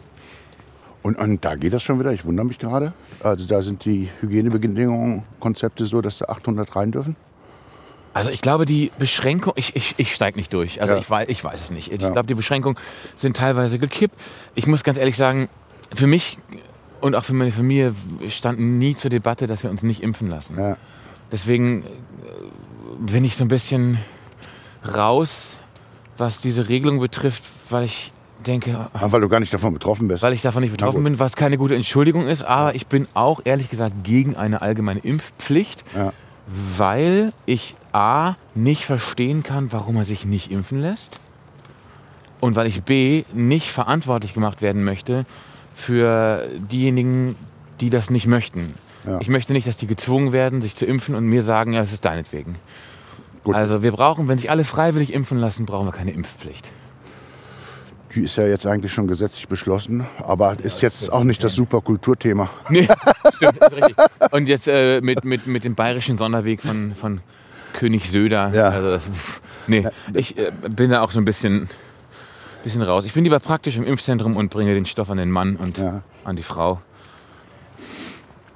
Und, 1.05 1.19
und 1.19 1.45
da 1.45 1.55
geht 1.55 1.73
das 1.75 1.83
schon 1.83 2.01
wieder. 2.01 2.13
Ich 2.13 2.25
wundere 2.25 2.47
mich 2.47 2.59
gerade. 2.59 2.95
Also 3.23 3.45
da 3.47 3.61
sind 3.63 3.85
die 3.85 4.09
Hygienebedingungen, 4.23 5.23
Konzepte 5.39 5.85
so, 5.85 6.01
dass 6.01 6.17
da 6.19 6.25
800 6.27 6.75
rein 6.75 6.93
dürfen. 6.93 7.15
Also 8.15 8.31
ich 8.31 8.41
glaube, 8.41 8.65
die 8.65 8.91
Beschränkung, 8.99 9.53
ich, 9.57 9.77
ich, 9.77 9.95
ich 9.99 10.15
steige 10.15 10.39
nicht 10.39 10.53
durch. 10.55 10.81
Also 10.81 10.95
Ja. 10.95 11.01
ich, 11.01 11.11
weiß, 11.11 11.29
ich 11.29 11.45
weiß 11.45 11.61
es 11.65 11.71
nicht. 11.71 11.93
Ich 11.93 12.01
Ja. 12.01 12.11
glaube, 12.11 12.27
die 12.27 12.35
Beschränkungen 12.35 12.79
sind 13.17 13.37
teilweise 13.37 13.79
gekippt. 13.79 14.19
Ich 14.55 14.67
muss 14.67 14.83
ganz 14.83 14.97
ehrlich 14.97 15.17
sagen, 15.19 15.49
für 15.95 16.07
mich 16.07 16.39
und 17.03 17.15
auch 17.15 17.25
für 17.25 17.35
meine 17.35 17.53
Familie 17.53 17.95
stand 18.31 18.59
nie 18.59 18.97
zur 18.97 19.11
Debatte, 19.11 19.47
dass 19.47 19.63
wir 19.63 19.69
uns 19.71 19.83
nicht 19.83 20.03
impfen 20.03 20.29
lassen. 20.29 20.57
Ja. 20.59 20.79
Deswegen 21.31 21.83
äh, 21.83 21.87
bin 22.99 23.25
ich 23.25 23.37
so 23.37 23.45
ein 23.45 23.49
bisschen 23.49 23.99
raus, 24.87 25.59
was 26.17 26.41
diese 26.41 26.69
Regelung 26.71 26.99
betrifft, 26.99 27.43
weil 27.69 27.85
ich 27.85 28.11
denke, 28.45 28.77
Ah, 28.95 29.07
Weil 29.11 29.21
du 29.21 29.29
gar 29.29 29.41
nicht 29.41 29.53
davon 29.53 29.73
betroffen 29.75 30.07
bist. 30.09 30.23
weil 30.23 30.33
ich 30.33 30.43
davon 30.43 30.63
nicht 30.63 30.71
betroffen 30.73 31.03
bin, 31.03 31.19
was 31.19 31.35
keine 31.37 31.59
gute 31.59 31.75
Entschuldigung 31.75 32.27
ist. 32.29 32.43
Aber 32.45 32.75
ich 32.75 32.87
bin 32.87 33.09
auch 33.15 33.41
ehrlich 33.45 33.69
gesagt 33.71 34.05
gegen 34.05 34.37
eine 34.37 34.63
allgemeine 34.63 35.01
Impfpflicht, 35.01 35.85
Ja. 35.97 36.13
weil 36.77 37.33
ich 37.47 37.75
A 37.93 38.35
nicht 38.55 38.85
verstehen 38.87 39.43
kann, 39.43 39.73
warum 39.73 39.97
er 39.97 40.05
sich 40.05 40.25
nicht 40.27 40.51
impfen 40.51 40.81
lässt. 40.81 41.21
Und 42.41 42.57
weil 42.57 42.67
ich 42.67 42.83
B 42.83 43.25
nicht 43.33 43.71
verantwortlich 43.71 44.35
gemacht 44.35 44.61
werden 44.63 44.85
möchte 44.85 45.25
für 45.75 46.49
diejenigen, 46.71 47.37
die 47.81 47.91
das 47.91 48.11
nicht 48.11 48.27
möchten. 48.27 48.75
Ja. 49.07 49.19
Ich 49.21 49.29
möchte 49.29 49.53
nicht, 49.53 49.67
dass 49.67 49.77
die 49.77 49.87
gezwungen 49.87 50.33
werden, 50.33 50.61
sich 50.63 50.77
zu 50.77 50.85
impfen 50.87 51.15
und 51.15 51.25
mir 51.27 51.43
sagen, 51.43 51.73
ja, 51.73 51.81
es 51.83 51.93
ist 51.93 52.05
deinetwegen. 52.05 52.57
Gut. 53.45 53.55
Also 53.55 53.83
wir 53.83 53.93
brauchen, 53.93 54.29
wenn 54.29 54.39
sich 54.39 54.51
alle 54.51 54.65
freiwillig 54.65 55.13
impfen 55.13 55.39
lassen, 55.39 55.67
brauchen 55.67 55.87
wir 55.87 55.93
keine 55.93 56.13
Impfpflicht. 56.13 56.69
Die 58.15 58.23
ist 58.23 58.37
ja 58.37 58.47
jetzt 58.47 58.67
eigentlich 58.67 58.93
schon 58.93 59.07
gesetzlich 59.09 59.49
beschlossen, 59.49 60.07
aber 60.23 60.57
ist 60.63 60.83
jetzt 60.83 61.13
auch 61.13 61.25
nicht 61.25 61.43
das 61.43 61.55
super 61.55 61.81
Kulturthema. 61.81 62.49
Nee, 62.69 62.87
stimmt, 63.37 63.57
ist 63.59 63.73
richtig. 63.73 63.97
Und 64.31 64.49
jetzt 64.49 64.69
äh, 64.69 65.01
mit, 65.01 65.25
mit, 65.25 65.47
mit 65.47 65.65
dem 65.65 65.75
bayerischen 65.75 66.17
Sonderweg 66.17 66.63
von, 66.63 66.95
von 66.95 67.21
König 67.73 68.09
Söder. 68.11 68.53
Ja. 68.55 68.69
Also 68.69 68.91
das, 68.91 69.03
nee, 69.67 69.87
ich 70.13 70.39
äh, 70.39 70.53
bin 70.69 70.91
da 70.91 71.01
auch 71.03 71.11
so 71.11 71.19
ein 71.21 71.25
bisschen, 71.25 71.69
bisschen 72.63 72.83
raus. 72.83 73.05
Ich 73.05 73.13
bin 73.15 73.25
lieber 73.25 73.41
praktisch 73.41 73.77
im 73.77 73.85
Impfzentrum 73.85 74.37
und 74.37 74.49
bringe 74.51 74.75
den 74.75 74.87
Stoff 74.87 75.11
an 75.11 75.17
den 75.17 75.31
Mann 75.31 75.57
und 75.57 75.79
Ja. 75.79 76.03
an 76.25 76.37
die 76.37 76.43
Frau. 76.45 76.81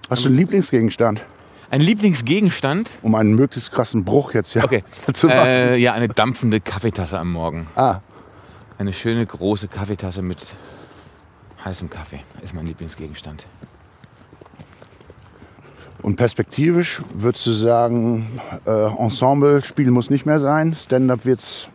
Hast 0.08 0.24
du 0.24 0.28
einen 0.28 0.38
Lieblingsgegenstand? 0.38 1.22
Ein 1.70 1.82
Lieblingsgegenstand? 1.82 2.88
Um 3.02 3.14
einen 3.14 3.34
möglichst 3.34 3.70
krassen 3.72 4.04
Bruch 4.04 4.32
jetzt 4.32 4.54
ja 4.54 4.64
Okay. 4.64 4.82
zu 5.12 5.26
machen. 5.26 5.38
Äh, 5.46 5.76
ja, 5.76 5.92
eine 5.92 6.08
dampfende 6.08 6.60
Kaffeetasse 6.60 7.18
am 7.18 7.30
Morgen. 7.32 7.66
Ah, 7.76 8.00
Eine 8.78 8.92
schöne 8.92 9.26
große 9.26 9.66
Kaffeetasse 9.66 10.22
mit 10.22 10.38
heißem 11.64 11.90
Kaffee 11.90 12.20
ist 12.42 12.54
mein 12.54 12.66
Lieblingsgegenstand. 12.66 13.44
und 16.00 16.14
perspektivisch 16.14 17.02
würdest 17.12 17.44
du 17.46 17.50
sagen, 17.50 18.40
äh, 18.64 18.70
Ensemble 18.70 19.64
spielen 19.64 19.90
muss 19.90 20.10
nicht 20.10 20.26
mehr 20.26 20.38
sein, 20.38 20.76
Stand-up 20.80 21.24
wird 21.24 21.40
es 21.40 21.68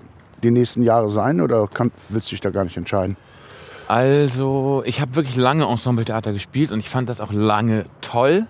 die 0.44 0.52
nächsten 0.52 0.82
Jahre 0.82 1.10
sein 1.10 1.42
oder 1.42 1.68
kann, 1.68 1.92
willst 2.08 2.30
du 2.30 2.32
dich 2.32 2.42
da 2.42 2.52
gar 2.52 2.64
nicht 2.64 2.78
entscheiden? 2.78 3.18
Also, 3.90 4.82
ich 4.86 5.02
habe 5.02 5.16
wirklich 5.16 5.36
lange 5.36 5.66
Ensembletheater 5.66 6.32
gespielt 6.32 6.72
und 6.72 6.80
ich 6.80 6.90
fand 6.90 7.10
das 7.10 7.20
auch 7.20 7.34
lange 7.34 7.86
toll. 8.00 8.48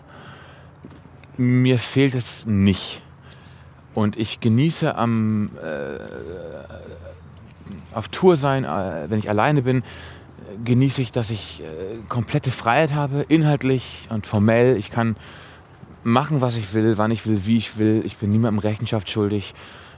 Mir 1.38 1.80
fehlt 1.80 2.14
es 2.14 2.46
nicht. 2.46 3.02
Und 3.96 4.16
ich 4.16 4.40
genieße 4.40 4.96
am 4.96 5.50
äh, 5.58 5.96
auf 7.94 8.08
Tour 8.10 8.36
sein, 8.36 8.64
äh, 8.66 9.10
wenn 9.10 9.20
ich 9.20 9.30
alleine 9.30 9.62
bin, 9.62 9.80
äh, 9.80 9.84
genieße 10.64 11.02
ich, 11.02 11.12
dass 11.12 11.30
ich 11.30 11.62
äh, 11.62 11.98
komplette 12.10 12.52
Freiheit 12.52 12.94
habe, 12.94 13.24
inhaltlich 13.28 14.08
und 14.10 14.28
formell. 14.28 14.76
Ich 14.78 14.92
kann 14.92 15.16
machen, 16.04 16.42
was 16.42 16.56
ich 16.58 16.74
will, 16.74 16.98
wann 16.98 17.12
ich 17.12 17.26
will, 17.26 17.46
wie 17.46 17.58
ich 17.58 17.78
will. 17.78 18.02
Ich 18.06 18.18
bin 18.18 18.30
niemandem 18.30 18.60
Rechenschaft 18.60 19.10
schuldig. 19.10 19.54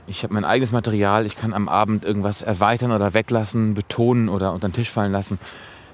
Ich 0.06 0.22
habe 0.22 0.34
mein 0.34 0.44
eigenes 0.44 0.70
Material. 0.70 1.26
Ich 1.26 1.36
kann 1.36 1.52
am 1.52 1.68
Abend 1.68 2.04
irgendwas 2.04 2.42
erweitern 2.42 2.92
oder 2.92 3.12
weglassen, 3.12 3.74
betonen 3.74 4.28
oder 4.28 4.52
unter 4.52 4.68
den 4.68 4.74
Tisch 4.74 4.90
fallen 4.90 5.10
lassen. 5.10 5.38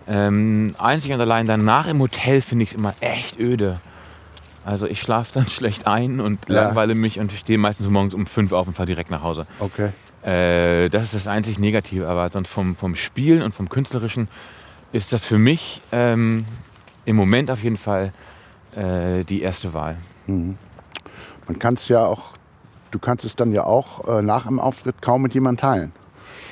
Ähm, 0.08 0.74
einzig 0.78 1.12
und 1.12 1.20
allein 1.20 1.46
danach 1.46 1.86
im 1.86 2.00
Hotel 2.00 2.40
finde 2.42 2.64
ich 2.64 2.70
es 2.70 2.74
immer 2.74 2.92
echt 3.00 3.38
öde. 3.38 3.80
Also 4.64 4.86
ich 4.86 5.00
schlafe 5.00 5.32
dann 5.34 5.46
schlecht 5.48 5.86
ein 5.86 6.20
und 6.20 6.40
Ja. 6.48 6.64
langweile 6.64 6.94
mich 6.94 7.18
und 7.20 7.32
stehe 7.32 7.58
meistens 7.58 7.88
morgens 7.88 8.12
um 8.12 8.26
fünf 8.26 8.52
auf 8.52 8.66
und 8.66 8.74
fahre 8.74 8.86
direkt 8.88 9.10
nach 9.10 9.22
Hause. 9.22 9.46
Okay. 9.60 9.90
Äh, 10.24 10.88
das 10.88 11.04
ist 11.04 11.14
das 11.14 11.26
einzig 11.28 11.58
Negative, 11.58 12.06
aber 12.08 12.28
sonst 12.30 12.48
vom, 12.48 12.76
vom 12.76 12.94
Spielen 12.94 13.42
und 13.42 13.54
vom 13.54 13.68
Künstlerischen 13.68 14.28
ist 14.92 15.12
das 15.12 15.24
für 15.24 15.38
mich 15.38 15.82
ähm, 15.90 16.44
im 17.04 17.16
Moment 17.16 17.50
auf 17.50 17.62
jeden 17.62 17.76
Fall 17.76 18.12
äh, 18.76 19.24
die 19.24 19.42
erste 19.42 19.74
Wahl. 19.74 19.96
Man 20.26 20.56
kann 21.58 21.74
es 21.74 21.88
ja 21.88 22.06
auch, 22.06 22.36
du 22.92 22.98
kannst 22.98 23.24
es 23.24 23.34
dann 23.34 23.52
ja 23.52 23.64
auch 23.64 24.06
äh, 24.18 24.22
nach 24.22 24.46
dem 24.46 24.60
Auftritt 24.60 25.02
kaum 25.02 25.22
mit 25.22 25.34
jemandem 25.34 25.60
teilen. 25.60 25.92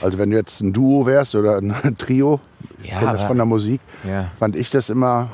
Also 0.02 0.18
wenn 0.18 0.30
du 0.30 0.36
jetzt 0.36 0.60
ein 0.62 0.72
Duo 0.72 1.06
wärst 1.06 1.34
oder 1.34 1.58
ein 1.58 1.74
Trio, 1.98 2.40
Ja, 2.82 3.00
aber- 3.00 3.18
von 3.18 3.36
der 3.36 3.46
Musik, 3.46 3.80
Ja. 4.04 4.30
fand 4.38 4.56
ich 4.56 4.70
das 4.70 4.90
immer 4.90 5.28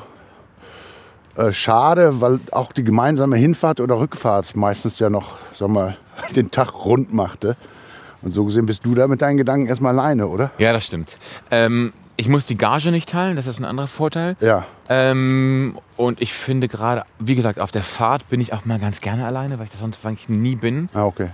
äh, 1.37 1.53
schade, 1.53 2.21
weil 2.21 2.39
auch 2.51 2.71
die 2.71 2.83
gemeinsame 2.83 3.37
Hinfahrt 3.37 3.79
oder 3.79 3.97
Rückfahrt 3.99 4.55
meistens 4.55 4.99
ja 4.99 5.09
noch, 5.09 5.37
sag 5.55 5.69
mal, 5.69 5.97
den 6.35 6.51
Tag 6.51 6.73
rund 6.85 7.13
machte. 7.13 7.55
Und 8.21 8.31
so 8.31 8.45
gesehen 8.45 8.65
bist 8.65 8.85
du 8.85 8.95
da 8.95 9.07
mit 9.07 9.21
deinen 9.21 9.37
Gedanken 9.37 9.67
erstmal 9.67 9.97
alleine, 9.97 10.27
oder? 10.27 10.51
ja, 10.57 10.73
das 10.73 10.85
stimmt. 10.85 11.17
Ähm, 11.51 11.93
ich 12.19 12.27
muss 12.27 12.45
die 12.45 12.57
Gage 12.57 12.91
nicht 12.91 13.09
teilen, 13.09 13.35
das 13.35 13.45
ist 13.45 13.59
ein 13.59 13.65
anderer 13.65 13.87
Vorteil. 13.87 14.35
Ja. 14.39 14.65
Ähm, 14.89 15.77
und 15.97 16.19
ich 16.19 16.33
finde 16.33 16.67
gerade, 16.67 17.03
wie 17.19 17.35
gesagt, 17.35 17.59
auf 17.59 17.69
der 17.71 17.83
Fahrt 17.83 18.27
bin 18.29 18.41
ich 18.41 18.53
auch 18.53 18.65
mal 18.65 18.79
ganz 18.79 19.01
gerne 19.01 19.25
alleine, 19.25 19.59
weil 19.59 19.65
ich 19.65 19.71
das 19.71 19.81
sonst 19.81 20.03
eigentlich 20.03 20.27
nie 20.27 20.55
bin. 20.55 20.89
Ah, 20.95 21.05
okay. 21.05 21.29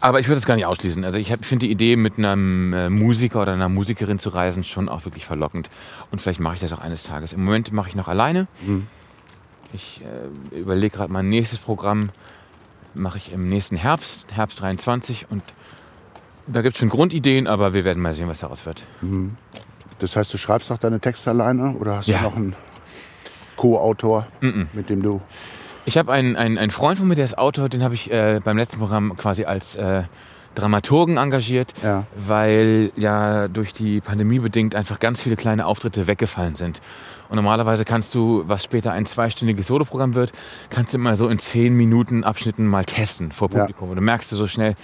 Aber 0.00 0.20
ich 0.20 0.28
würde 0.28 0.36
das 0.36 0.46
gar 0.46 0.54
nicht 0.54 0.64
ausschließen. 0.64 1.04
Also 1.04 1.18
ich 1.18 1.28
finde 1.42 1.66
die 1.66 1.72
Idee, 1.72 1.96
mit 1.96 2.18
einem 2.18 2.72
äh, 2.72 2.88
Musiker 2.88 3.42
oder 3.42 3.52
einer 3.52 3.68
Musikerin 3.68 4.18
zu 4.18 4.30
reisen, 4.30 4.64
schon 4.64 4.88
auch 4.88 5.04
wirklich 5.04 5.26
verlockend. 5.26 5.68
Und 6.10 6.22
vielleicht 6.22 6.40
mache 6.40 6.54
ich 6.54 6.60
das 6.60 6.72
auch 6.72 6.80
eines 6.80 7.02
Tages. 7.02 7.32
Im 7.32 7.44
Moment 7.44 7.72
mache 7.72 7.88
ich 7.88 7.96
noch 7.96 8.08
alleine. 8.08 8.46
Ich 9.72 10.00
äh, 10.02 10.56
überlege 10.58 10.96
gerade 10.96 11.12
mein 11.12 11.28
nächstes 11.28 11.58
Programm. 11.58 12.10
Mache 12.94 13.18
ich 13.18 13.32
im 13.32 13.48
nächsten 13.48 13.76
Herbst, 13.76 14.24
Herbst 14.32 14.60
23. 14.60 15.26
Und 15.30 15.42
da 16.50 16.62
gibt 16.62 16.76
es 16.76 16.80
schon 16.80 16.88
Grundideen, 16.88 17.46
aber 17.46 17.74
wir 17.74 17.84
werden 17.84 18.02
mal 18.02 18.14
sehen, 18.14 18.28
was 18.28 18.40
daraus 18.40 18.66
wird. 18.66 18.82
Das 19.98 20.16
heißt, 20.16 20.32
du 20.32 20.38
schreibst 20.38 20.70
auch 20.72 20.78
deine 20.78 21.00
Texte 21.00 21.30
alleine 21.30 21.74
oder 21.78 21.96
hast 21.98 22.08
Ja. 22.08 22.18
du 22.18 22.24
noch 22.24 22.36
einen 22.36 22.54
Co-Autor, 23.56 24.26
mit 24.72 24.88
dem 24.90 25.02
du. 25.02 25.20
Ich 25.84 25.96
habe 25.98 26.12
einen, 26.12 26.36
einen, 26.36 26.58
einen 26.58 26.70
Freund 26.70 26.98
von 26.98 27.08
mir, 27.08 27.14
der 27.14 27.24
ist 27.24 27.38
Autor, 27.38 27.68
den 27.68 27.82
habe 27.82 27.94
ich 27.94 28.10
äh, 28.10 28.40
beim 28.44 28.56
letzten 28.58 28.78
Programm 28.78 29.16
quasi 29.16 29.44
als 29.44 29.74
äh, 29.74 30.02
Dramaturgen 30.54 31.16
engagiert, 31.16 31.72
Ja. 31.82 32.04
weil 32.16 32.90
ja 32.96 33.48
durch 33.48 33.72
die 33.72 34.00
Pandemie 34.00 34.38
bedingt 34.38 34.74
einfach 34.74 34.98
ganz 34.98 35.22
viele 35.22 35.36
kleine 35.36 35.66
Auftritte 35.66 36.06
weggefallen 36.06 36.56
sind. 36.56 36.80
Und 37.28 37.36
normalerweise 37.36 37.84
kannst 37.84 38.14
du, 38.14 38.44
was 38.46 38.64
später 38.64 38.92
ein 38.92 39.06
zweistündiges 39.06 39.66
Soloprogramm 39.66 40.14
wird, 40.14 40.32
kannst 40.70 40.92
du 40.94 40.98
immer 40.98 41.16
so 41.16 41.28
in 41.28 41.38
zehn 41.38 41.74
Minuten 41.74 42.22
Abschnitten 42.24 42.66
mal 42.66 42.84
testen 42.84 43.32
vor 43.32 43.50
Ja. 43.52 43.60
Publikum. 43.60 43.90
Und 43.90 43.96
du 43.96 44.02
merkst 44.02 44.30
du 44.32 44.36
so 44.36 44.46
schnell, 44.46 44.74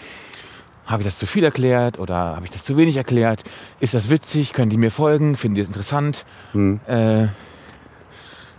habe 0.86 1.02
ich 1.02 1.06
das 1.06 1.18
zu 1.18 1.26
viel 1.26 1.44
erklärt 1.44 1.98
oder 1.98 2.14
habe 2.36 2.44
ich 2.44 2.50
das 2.52 2.64
zu 2.64 2.76
wenig 2.76 2.96
erklärt? 2.96 3.42
Ist 3.80 3.94
das 3.94 4.10
witzig? 4.10 4.52
Können 4.52 4.70
die 4.70 4.76
mir 4.76 4.90
folgen? 4.90 5.36
Finden 5.36 5.54
die 5.56 5.60
das 5.62 5.68
interessant? 5.68 6.24
Äh, 6.54 7.28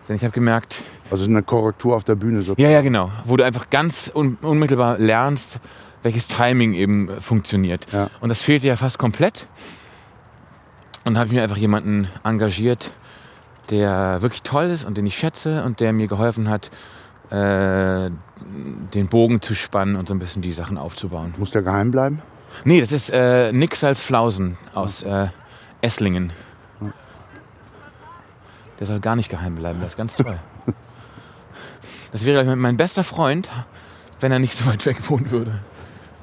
denn 0.07 0.15
ich 0.15 0.23
habe 0.23 0.31
gemerkt, 0.33 0.81
Also 1.11 1.25
eine 1.25 1.43
Korrektur 1.43 1.95
auf 1.95 2.03
der 2.03 2.15
Bühne 2.15 2.39
sozusagen. 2.41 2.61
ja, 2.61 2.69
ja, 2.69 2.81
genau. 2.81 3.11
Wo 3.25 3.37
du 3.37 3.43
einfach 3.43 3.69
ganz 3.69 4.11
un 4.13 4.37
unmittelbar 4.41 4.97
lernst, 4.97 5.59
welches 6.03 6.27
Timing 6.27 6.73
eben 6.73 7.09
funktioniert. 7.21 7.87
Ja. 7.91 8.09
Und 8.21 8.29
das 8.29 8.41
fehlte 8.41 8.67
ja 8.67 8.75
fast 8.75 8.97
komplett. 8.99 9.47
Und 11.03 11.13
da 11.15 11.19
habe 11.19 11.27
ich 11.27 11.33
mir 11.33 11.43
einfach 11.43 11.57
jemanden 11.57 12.07
engagiert, 12.23 12.91
der 13.69 14.21
wirklich 14.21 14.43
toll 14.43 14.65
ist 14.65 14.83
und 14.85 14.97
den 14.97 15.05
ich 15.05 15.15
schätze 15.17 15.63
und 15.63 15.79
der 15.79 15.93
mir 15.93 16.07
geholfen 16.07 16.49
hat, 16.49 16.69
äh, 17.31 18.09
den 18.93 19.07
Bogen 19.07 19.41
zu 19.41 19.55
spannen 19.55 19.95
und 19.95 20.07
so 20.07 20.13
ein 20.13 20.19
bisschen 20.19 20.41
die 20.41 20.53
Sachen 20.53 20.77
aufzubauen. 20.77 21.33
Muss 21.37 21.51
der 21.51 21.61
geheim 21.61 21.91
bleiben? 21.91 22.21
Nee, 22.63 22.79
das 22.81 22.91
ist 22.91 23.09
äh, 23.11 23.51
Nick 23.51 23.75
Salzflausen 23.75 24.57
aus 24.73 25.01
äh, 25.01 25.27
Esslingen. 25.81 26.31
Der 28.79 28.87
soll 28.87 28.99
gar 28.99 29.15
nicht 29.15 29.29
geheim 29.29 29.55
bleiben, 29.55 29.79
der 29.79 29.87
ist 29.87 29.97
ganz 29.97 30.15
toll. 30.15 30.37
Das 32.11 32.25
wäre 32.25 32.41
ich, 32.43 32.55
mein 32.55 32.77
bester 32.77 33.03
Freund, 33.03 33.49
wenn 34.21 34.31
er 34.31 34.39
nicht 34.39 34.57
so 34.57 34.65
weit 34.67 34.85
weg 34.85 35.09
wohnen 35.09 35.31
würde. 35.31 35.59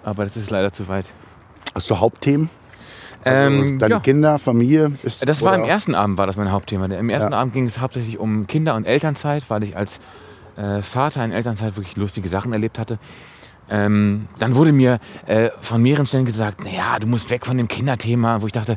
Aber 0.04 0.25
das 0.25 0.38
ist 0.38 0.50
leider 0.50 0.73
zu 0.73 0.88
weit. 0.88 1.12
Hast 1.75 1.90
du 1.90 2.00
Hauptthemen? 2.00 2.49
Ähm, 3.26 3.78
Deine 3.78 3.95
ja. 3.95 4.00
Kinder, 4.00 4.38
Familie? 4.38 4.92
Ist, 5.02 5.28
Das 5.28 5.42
war 5.42 5.54
im 5.54 5.64
ersten 5.64 5.95
Abend 5.95 6.16
war 6.16 6.26
das 6.26 6.37
mein 6.37 6.50
Hauptthema. 6.50 6.87
Im 6.87 7.11
ersten 7.11 7.33
Ja. 7.33 7.38
Abend 7.38 7.52
ging 7.52 7.66
es 7.66 7.78
hauptsächlich 7.78 8.19
um 8.19 8.47
Kinder 8.47 8.75
und 8.75 8.87
Elternzeit, 8.87 9.45
weil 9.49 9.62
ich 9.64 9.76
als 9.76 10.00
äh, 10.56 10.82
Vater 10.82 11.25
in 11.25 11.32
Elternzeit 11.32 11.76
wirklich 11.76 11.97
lustige 11.97 12.28
Sachen 12.28 12.52
erlebt 12.52 12.78
hatte. 12.78 12.99
Ähm, 13.71 14.28
dann 14.38 14.54
wurde 14.54 14.73
mir 14.73 14.99
äh, 15.26 15.50
von 15.61 15.82
mehreren 15.82 16.06
Stellen 16.06 16.25
gesagt, 16.25 16.64
naja, 16.64 16.99
du 16.99 17.06
musst 17.06 17.30
weg 17.30 17.47
von 17.47 17.56
dem 17.56 17.68
Kinderthema, 17.68 18.42
wo 18.42 18.47
ich 18.47 18.52
dachte, 18.52 18.76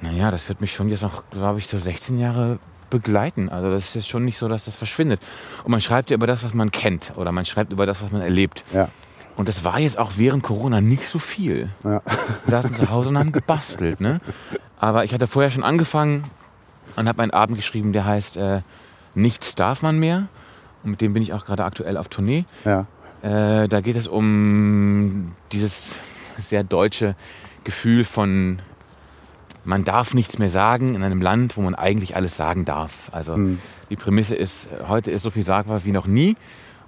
naja, 0.00 0.30
das 0.30 0.48
wird 0.48 0.60
mich 0.60 0.74
schon 0.74 0.88
jetzt 0.88 1.02
noch, 1.02 1.22
glaube 1.30 1.58
ich, 1.58 1.68
so 1.68 1.78
16 1.78 2.18
Jahre 2.18 2.58
begleiten. 2.90 3.48
Also 3.48 3.70
das 3.70 3.86
ist 3.86 3.94
jetzt 3.94 4.08
schon 4.08 4.24
nicht 4.24 4.38
so, 4.38 4.48
dass 4.48 4.66
das 4.66 4.74
verschwindet. 4.74 5.20
Und 5.64 5.70
man 5.70 5.80
schreibt 5.80 6.10
ja 6.10 6.14
über 6.14 6.26
das, 6.26 6.44
was 6.44 6.54
man 6.54 6.70
kennt 6.70 7.12
oder 7.16 7.32
man 7.32 7.44
schreibt 7.44 7.72
über 7.72 7.86
das, 7.86 8.02
was 8.02 8.12
man 8.12 8.20
erlebt. 8.20 8.64
Ja. 8.72 8.88
Und 9.36 9.48
das 9.48 9.64
war 9.64 9.80
jetzt 9.80 9.98
auch 9.98 10.12
während 10.16 10.42
Corona 10.42 10.80
nicht 10.80 11.08
so 11.08 11.18
viel. 11.18 11.70
Ja. 11.82 12.02
Wir 12.44 12.50
saßen 12.50 12.74
zu 12.74 12.90
Hause 12.90 13.08
und 13.08 13.18
haben 13.18 13.32
gebastelt. 13.32 14.00
Ne? 14.00 14.20
Aber 14.78 15.04
ich 15.04 15.12
hatte 15.12 15.26
vorher 15.26 15.50
schon 15.50 15.64
angefangen 15.64 16.24
und 16.96 17.08
habe 17.08 17.22
einen 17.22 17.32
Abend 17.32 17.56
geschrieben, 17.56 17.92
der 17.92 18.04
heißt 18.04 18.36
äh, 18.36 18.60
Nichts 19.14 19.54
darf 19.54 19.82
man 19.82 19.98
mehr. 19.98 20.28
Und 20.84 20.90
mit 20.90 21.00
dem 21.00 21.12
bin 21.12 21.22
ich 21.22 21.32
auch 21.32 21.44
gerade 21.44 21.64
aktuell 21.64 21.96
auf 21.96 22.08
Tournee. 22.08 22.44
Ja. 22.64 22.86
Äh, 23.22 23.68
da 23.68 23.80
geht 23.80 23.96
es 23.96 24.06
um 24.06 25.32
dieses 25.52 25.98
sehr 26.36 26.62
deutsche 26.62 27.16
Gefühl 27.64 28.04
von, 28.04 28.58
man 29.64 29.84
darf 29.84 30.12
nichts 30.12 30.38
mehr 30.38 30.50
sagen 30.50 30.94
in 30.94 31.02
einem 31.02 31.22
Land, 31.22 31.56
wo 31.56 31.62
man 31.62 31.74
eigentlich 31.74 32.16
alles 32.16 32.36
sagen 32.36 32.64
darf. 32.66 33.08
Also 33.12 33.36
die 33.88 33.96
Prämisse 33.96 34.36
ist, 34.36 34.68
heute 34.86 35.10
ist 35.10 35.22
so 35.22 35.30
viel 35.30 35.42
sagbar 35.42 35.84
wie 35.84 35.92
noch 35.92 36.06
nie. 36.06 36.36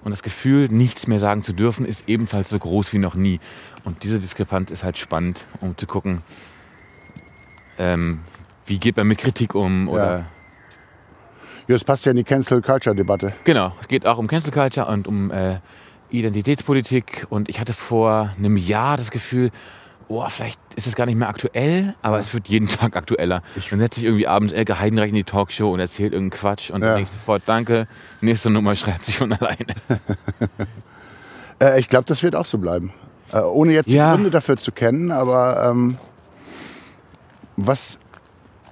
Und 0.04 0.10
das 0.10 0.22
Gefühl, 0.22 0.68
nichts 0.68 1.08
mehr 1.08 1.18
sagen 1.18 1.42
zu 1.42 1.52
dürfen, 1.52 1.84
ist 1.84 2.08
ebenfalls 2.08 2.50
so 2.50 2.58
groß 2.58 2.92
wie 2.92 2.98
noch 2.98 3.14
nie. 3.14 3.40
Und 3.84 4.04
diese 4.04 4.20
Diskrepanz 4.20 4.70
ist 4.70 4.84
halt 4.84 4.98
spannend, 4.98 5.44
um 5.60 5.76
zu 5.76 5.86
gucken, 5.86 6.22
ähm, 7.78 8.20
wie 8.66 8.78
geht 8.78 8.96
man 8.96 9.08
mit 9.08 9.18
Kritik 9.18 9.54
um 9.54 9.88
oder 9.88 10.18
Ja, 10.18 10.24
das 11.74 11.84
passt 11.84 12.04
ja 12.04 12.10
in 12.12 12.16
die 12.16 12.24
Cancel 12.24 12.62
Culture 12.62 12.94
Debatte. 12.94 13.32
Genau, 13.44 13.72
es 13.80 13.88
geht 13.88 14.06
auch 14.06 14.18
um 14.18 14.26
Cancel 14.28 14.52
Culture 14.52 14.86
und 14.86 15.06
um 15.08 15.30
äh, 15.30 15.58
Identitätspolitik. 16.10 17.26
Und 17.30 17.48
ich 17.48 17.60
hatte 17.60 17.72
vor 17.72 18.32
einem 18.38 18.56
Jahr 18.56 18.96
das 18.96 19.10
Gefühl, 19.10 19.50
oh, 20.08 20.24
vielleicht 20.28 20.60
ist 20.76 20.86
es 20.86 20.94
gar 20.94 21.06
nicht 21.06 21.16
mehr 21.16 21.28
aktuell, 21.28 21.94
aber 22.02 22.20
es 22.20 22.32
wird 22.32 22.46
jeden 22.48 22.68
Tag 22.80 22.94
aktueller. 22.96 23.42
dann 23.70 23.78
setzt 23.80 23.96
sich 23.96 24.04
irgendwie 24.04 24.26
abends 24.28 24.52
Elke 24.52 24.78
Heidenreich 24.78 25.08
in 25.08 25.14
die 25.16 25.24
Talkshow 25.24 25.72
und 25.72 25.80
erzählt 25.80 26.12
irgendeinen 26.12 26.38
Quatsch 26.40 26.70
und 26.70 26.82
Ja. 26.82 26.88
dann 26.88 26.96
denke 26.98 27.10
ich 27.12 27.18
sofort, 27.18 27.42
danke, 27.46 27.88
nächste 28.20 28.50
Nummer 28.50 28.76
schreibt 28.76 29.04
sich 29.06 29.16
von 29.18 29.32
alleine. 29.32 29.66
Äh, 31.58 31.80
ich 31.80 31.88
glaube, 31.88 32.04
das 32.04 32.22
wird 32.22 32.36
auch 32.36 32.44
so 32.44 32.58
bleiben. 32.58 32.92
Äh, 33.32 33.38
ohne 33.38 33.72
jetzt 33.72 33.88
Ja. 33.88 34.10
die 34.10 34.16
Gründe 34.16 34.30
dafür 34.30 34.58
zu 34.58 34.72
kennen, 34.72 35.10
aber 35.10 35.70
ähm, 35.70 35.96
was 37.56 37.98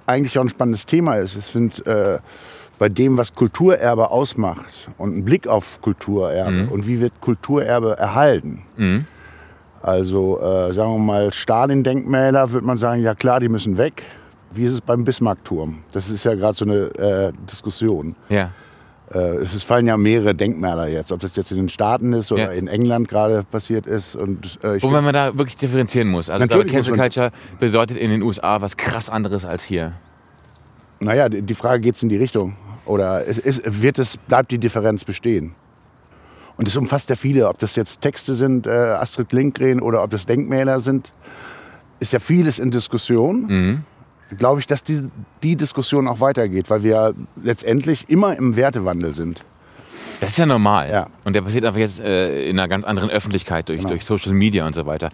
eigentlich 0.05 0.37
auch 0.37 0.43
ein 0.43 0.49
spannendes 0.49 0.85
Thema 0.85 1.15
ist, 1.15 1.35
ich 1.35 1.45
finde, 1.45 2.21
äh, 2.21 2.54
bei 2.77 2.89
dem, 2.89 3.17
was 3.17 3.33
Kulturerbe 3.33 4.11
ausmacht 4.11 4.89
und 4.97 5.15
ein 5.17 5.25
Blick 5.25 5.47
auf 5.47 5.81
Kulturerbe 5.81 6.67
und 6.71 6.87
wie 6.87 6.99
wird 6.99 7.13
Kulturerbe 7.21 7.97
erhalten. 7.97 8.63
Mhm. 8.77 9.05
Also 9.81 10.39
äh, 10.41 10.73
sagen 10.73 10.93
wir 10.93 10.99
mal 10.99 11.33
Stalin-Denkmäler, 11.33 12.51
würde 12.51 12.65
man 12.65 12.77
sagen, 12.77 13.03
ja 13.03 13.13
klar, 13.13 13.39
die 13.39 13.49
müssen 13.49 13.77
weg. 13.77 14.03
Wie 14.51 14.63
ist 14.63 14.71
es 14.71 14.81
beim 14.81 15.03
Bismarck-Turm? 15.03 15.83
Das 15.91 16.09
ist 16.09 16.23
ja 16.23 16.33
gerade 16.33 16.57
so 16.57 16.65
eine 16.65 16.75
äh, 16.97 17.31
Diskussion. 17.51 18.15
Ja. 18.29 18.51
Äh, 19.13 19.37
es 19.43 19.63
fallen 19.63 19.85
ja 19.85 19.97
mehrere 19.97 20.33
Denkmäler 20.33 20.87
jetzt, 20.87 21.11
ob 21.11 21.19
das 21.19 21.35
jetzt 21.35 21.51
in 21.51 21.57
den 21.57 21.69
Staaten 21.69 22.13
ist 22.13 22.31
oder 22.31 22.45
Ja. 22.45 22.51
in 22.51 22.67
England 22.67 23.07
gerade 23.07 23.43
passiert 23.43 23.85
ist. 23.85 24.15
Und, 24.15 24.57
äh, 24.63 24.81
Wobei 24.81 25.01
man 25.01 25.13
da 25.13 25.37
wirklich 25.37 25.57
differenzieren 25.57 26.07
muss. 26.07 26.29
Also 26.29 26.47
Cancel 26.47 26.95
Culture 26.97 27.31
bedeutet 27.59 27.97
in 27.97 28.09
den 28.09 28.23
USA 28.23 28.61
was 28.61 28.77
krass 28.77 29.09
anderes 29.09 29.45
als 29.45 29.63
hier. 29.63 29.93
Naja, 30.99 31.29
die 31.29 31.41
die 31.41 31.55
Frage 31.55 31.81
geht 31.81 31.95
es 31.95 32.03
in 32.03 32.09
die 32.09 32.17
Richtung. 32.17 32.55
Oder 32.85 33.27
es, 33.27 33.37
es, 33.39 33.61
wird 33.81 33.99
es, 33.99 34.17
bleibt 34.17 34.51
die 34.51 34.59
Differenz 34.59 35.03
bestehen? 35.03 35.55
Und 36.57 36.67
es 36.67 36.75
umfasst 36.75 37.09
ja 37.09 37.15
viele, 37.15 37.49
ob 37.49 37.59
das 37.59 37.75
jetzt 37.75 38.01
Texte 38.01 38.35
sind, 38.35 38.67
äh, 38.67 38.69
Astrid 38.69 39.33
Lindgren, 39.33 39.81
oder 39.81 40.03
ob 40.03 40.11
das 40.11 40.25
Denkmäler 40.25 40.79
sind. 40.79 41.11
Ist 41.99 42.13
ja 42.13 42.19
vieles 42.19 42.59
in 42.59 42.71
Diskussion. 42.71 43.45
Mhm. 43.47 43.83
Glaube 44.37 44.59
ich, 44.59 44.67
dass 44.67 44.83
die, 44.83 45.03
die 45.43 45.55
Diskussion 45.55 46.07
auch 46.07 46.19
weitergeht, 46.19 46.69
weil 46.69 46.83
wir 46.83 47.13
letztendlich 47.43 48.09
immer 48.09 48.35
im 48.37 48.55
Wertewandel 48.55 49.13
sind. 49.13 49.43
Das 50.21 50.31
ist 50.31 50.37
ja 50.37 50.45
normal. 50.45 50.89
Ja. 50.89 51.07
Und 51.23 51.33
der 51.35 51.41
passiert 51.41 51.65
einfach 51.65 51.79
jetzt 51.79 51.99
äh, 51.99 52.45
in 52.49 52.57
einer 52.59 52.67
ganz 52.67 52.85
anderen 52.85 53.09
Öffentlichkeit 53.09 53.69
durch, 53.69 53.79
Genau. 53.79 53.89
durch 53.89 54.05
Social 54.05 54.33
Media 54.33 54.65
und 54.65 54.73
so 54.75 54.85
weiter. 54.85 55.09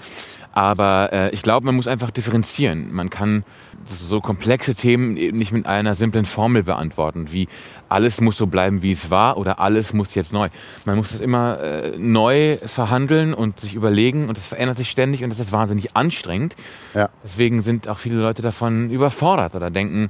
Aber 0.54 1.10
äh, 1.14 1.30
ich 1.30 1.42
glaube, 1.44 1.66
man 1.66 1.76
muss 1.76 1.88
einfach 1.88 2.12
differenzieren. 2.12 2.94
Man 2.94 3.10
kann 3.10 3.44
so 3.86 4.20
komplexe 4.22 4.76
Themen 4.76 5.18
eben 5.18 5.38
nicht 5.38 5.52
mit 5.52 5.66
einer 5.66 5.96
simplen 5.96 6.26
Formel 6.26 6.64
beantworten, 6.64 7.32
wie 7.32 7.48
alles 7.90 8.22
muss 8.22 8.38
so 8.38 8.48
bleiben, 8.48 8.84
wie 8.84 8.92
es 8.92 9.10
war 9.10 9.38
oder 9.38 9.60
alles 9.60 9.94
muss 9.94 10.14
jetzt 10.14 10.34
neu. 10.34 10.50
Man 10.86 10.98
muss 10.98 11.12
das 11.12 11.20
immer 11.20 11.60
äh, 11.62 11.98
neu 11.98 12.58
verhandeln 12.58 13.34
und 13.34 13.60
sich 13.60 13.74
überlegen 13.74 14.28
und 14.28 14.38
das 14.38 14.46
verändert 14.46 14.78
sich 14.78 14.90
ständig 14.90 15.24
und 15.24 15.30
das 15.30 15.40
ist 15.40 15.52
wahnsinnig 15.52 15.96
anstrengend. 15.96 16.56
Ja. 16.94 17.10
Deswegen 17.24 17.62
sind 17.62 17.88
auch 17.88 17.98
viele 17.98 18.16
Leute 18.16 18.42
davon 18.42 18.92
überfordert 18.92 19.56
oder 19.56 19.72
denken, 19.72 20.10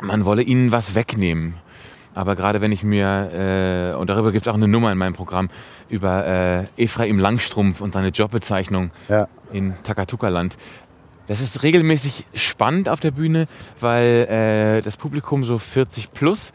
man 0.00 0.24
wolle 0.24 0.42
ihnen 0.42 0.72
was 0.72 0.94
wegnehmen. 0.94 1.54
Aber 2.16 2.34
gerade 2.34 2.62
wenn 2.62 2.72
ich 2.72 2.82
mir, 2.82 3.92
äh, 3.92 3.96
und 3.96 4.08
darüber 4.08 4.32
gibt 4.32 4.46
es 4.46 4.50
auch 4.50 4.56
eine 4.56 4.66
Nummer 4.66 4.90
in 4.90 4.96
meinem 4.98 5.12
Programm, 5.12 5.50
über 5.90 6.26
äh, 6.26 6.64
Ephraim 6.82 7.18
Langstrumpf 7.18 7.80
und 7.82 7.92
seine 7.92 8.08
Jobbezeichnung 8.08 8.90
Ja. 9.08 9.28
in 9.52 9.74
Takatuka-Land. 9.84 10.56
Das 11.26 11.40
ist 11.40 11.62
regelmäßig 11.62 12.24
spannend 12.34 12.88
auf 12.88 13.00
der 13.00 13.10
Bühne, 13.10 13.46
weil 13.80 14.26
äh, 14.30 14.80
das 14.80 14.96
Publikum 14.96 15.44
so 15.44 15.58
40 15.58 16.12
plus 16.12 16.52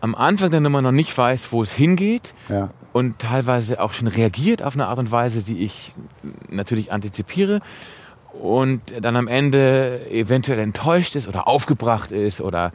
am 0.00 0.14
Anfang 0.14 0.50
der 0.52 0.60
Nummer 0.60 0.80
noch 0.80 0.92
nicht 0.92 1.16
weiß, 1.16 1.50
wo 1.50 1.60
es 1.62 1.72
hingeht 1.72 2.32
Ja. 2.48 2.70
und 2.92 3.18
teilweise 3.18 3.80
auch 3.80 3.94
schon 3.94 4.06
reagiert 4.06 4.62
auf 4.62 4.74
eine 4.74 4.86
Art 4.86 4.98
und 5.00 5.10
Weise, 5.10 5.42
die 5.42 5.64
ich 5.64 5.92
natürlich 6.48 6.92
antizipiere 6.92 7.60
und 8.40 8.80
dann 9.00 9.16
am 9.16 9.26
Ende 9.26 10.08
eventuell 10.10 10.58
enttäuscht 10.60 11.16
ist 11.16 11.26
oder 11.26 11.48
aufgebracht 11.48 12.12
ist 12.12 12.40
oder 12.40 12.70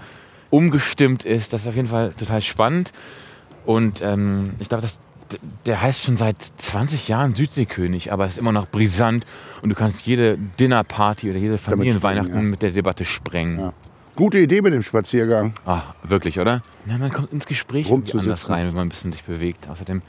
umgestimmt 0.49 1.23
ist. 1.23 1.53
Das 1.53 1.61
ist 1.61 1.67
auf 1.67 1.75
jeden 1.75 1.87
Fall 1.87 2.13
total 2.17 2.41
spannend. 2.41 2.91
Und 3.65 4.01
ähm, 4.01 4.51
ich 4.59 4.69
glaube, 4.69 4.87
der 5.65 5.81
heißt 5.81 6.03
schon 6.03 6.17
seit 6.17 6.37
20 6.57 7.07
Jahren 7.07 7.35
Südseekönig, 7.35 8.11
aber 8.11 8.25
ist 8.25 8.37
immer 8.37 8.51
noch 8.51 8.67
brisant 8.67 9.25
und 9.61 9.69
du 9.69 9.75
kannst 9.75 10.05
jede 10.05 10.37
Dinnerparty 10.59 11.29
oder 11.29 11.39
jede 11.39 11.57
Familienweihnachten 11.57 12.35
ja. 12.35 12.41
mit 12.41 12.61
der 12.61 12.71
Debatte 12.71 13.05
sprengen. 13.05 13.59
Ja. 13.59 13.73
Gute 14.15 14.39
Idee 14.39 14.61
mit 14.61 14.73
dem 14.73 14.83
Spaziergang. 14.83 15.53
Ah, 15.65 15.81
wirklich, 16.03 16.39
oder? 16.39 16.61
Ja, 16.87 16.97
man 16.97 17.11
kommt 17.11 17.31
ins 17.31 17.45
Gespräch 17.45 17.89
anders 17.89 18.49
rein, 18.49 18.67
wenn 18.67 18.75
man 18.75 18.87
ein 18.87 18.89
bisschen 18.89 19.11
sich 19.11 19.23
bewegt. 19.23 19.69
Außerdem 19.69 20.01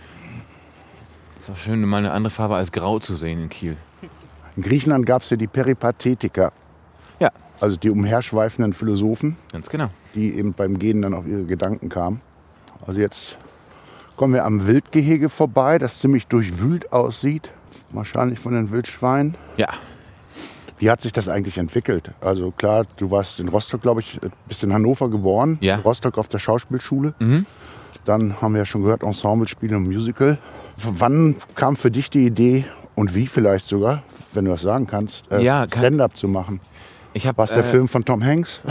ist 1.38 1.48
es 1.48 1.50
auch 1.50 1.59
schön, 1.59 1.81
mal 1.83 1.98
eine 1.98 2.11
andere 2.11 2.31
Farbe 2.31 2.57
als 2.57 2.72
grau 2.72 2.98
zu 2.98 3.14
sehen 3.16 3.42
in 3.42 3.48
Kiel. 3.50 3.76
In 4.57 4.62
Griechenland 4.62 5.07
gab 5.07 5.22
es 5.22 5.31
ja 5.31 5.37
die 5.37 5.46
Peripathetiker, 5.46 6.53
Ja, 7.20 7.31
also 7.61 7.77
die 7.77 7.90
umherschweifenden 7.90 8.73
Philosophen, 8.73 9.37
ganz 9.53 9.68
genau. 9.68 9.88
die 10.14 10.35
eben 10.35 10.53
beim 10.55 10.79
Gehen 10.79 11.03
dann 11.03 11.14
auf 11.14 11.27
ihre 11.27 11.44
Gedanken 11.44 11.88
kamen. 11.88 12.20
Also 12.87 13.01
jetzt 13.01 13.37
kommen 14.16 14.35
wir 14.35 14.44
am 14.44 14.66
Wildgehege 14.66 15.29
vorbei, 15.29 15.79
das 15.79 15.99
ziemlich 16.01 16.27
durchwühlt 16.27 16.92
aussieht, 16.92 17.51
wahrscheinlich 17.90 18.38
von 18.38 18.53
den 18.55 18.70
Wildschweinen. 18.70 19.35
Ja, 19.57 19.68
Wie 20.79 20.90
hat 20.90 21.03
sich 21.03 21.12
das 21.12 21.29
eigentlich 21.29 21.59
entwickelt? 21.59 22.11
Also 22.23 22.53
klar, 22.53 22.87
du 22.96 23.11
warst 23.11 23.38
in 23.38 23.49
Rostock, 23.49 23.83
glaube 23.83 24.01
ich, 24.01 24.18
bist 24.49 24.64
in 24.64 24.73
Hannover 24.73 25.11
geboren, 25.11 25.59
Ja. 25.61 25.75
in 25.75 25.81
Rostock 25.83 26.16
auf 26.16 26.29
der 26.29 26.38
Schauspielschule. 26.38 27.12
Mhm. 27.18 27.44
Dann 28.07 28.40
haben 28.40 28.55
wir 28.55 28.61
ja 28.61 28.64
schon 28.64 28.83
gehört, 28.83 29.03
Ensemblespiele 29.03 29.77
und 29.77 29.87
Musical. 29.87 30.38
Wann 30.83 31.37
kam 31.55 31.77
für 31.77 31.90
dich 31.90 32.09
die 32.09 32.25
Idee 32.25 32.64
und 32.94 33.14
wie 33.14 33.27
vielleicht 33.27 33.66
sogar, 33.66 34.03
wenn 34.33 34.46
du 34.46 34.53
das 34.53 34.62
sagen 34.62 34.87
kannst, 34.87 35.31
äh, 35.31 35.42
Ja, 35.42 35.66
Stand-up 35.68 36.16
zu 36.16 36.29
machen? 36.29 36.61
Ich 37.12 37.27
habe. 37.27 37.38
War 37.38 37.44
es 37.44 37.53
der 37.53 37.64
Film 37.64 37.88
von 37.88 38.05
Tom 38.05 38.25
Hanks? 38.25 38.61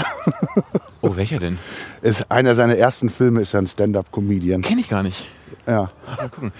Oh, 1.01 1.15
welcher 1.15 1.39
denn? 1.39 1.57
Ist 2.01 2.29
einer 2.29 2.55
seiner 2.55 2.75
ersten 2.75 3.09
Filme 3.09 3.39
ist 3.39 3.55
ein 3.55 3.67
Stand-up-Comedian. 3.67 4.61
Kenne 4.61 4.81
ich 4.81 4.89
gar 4.89 5.01
nicht. 5.01 5.25
Ja. 5.65 5.89
Mal 6.17 6.29
gucken. 6.29 6.51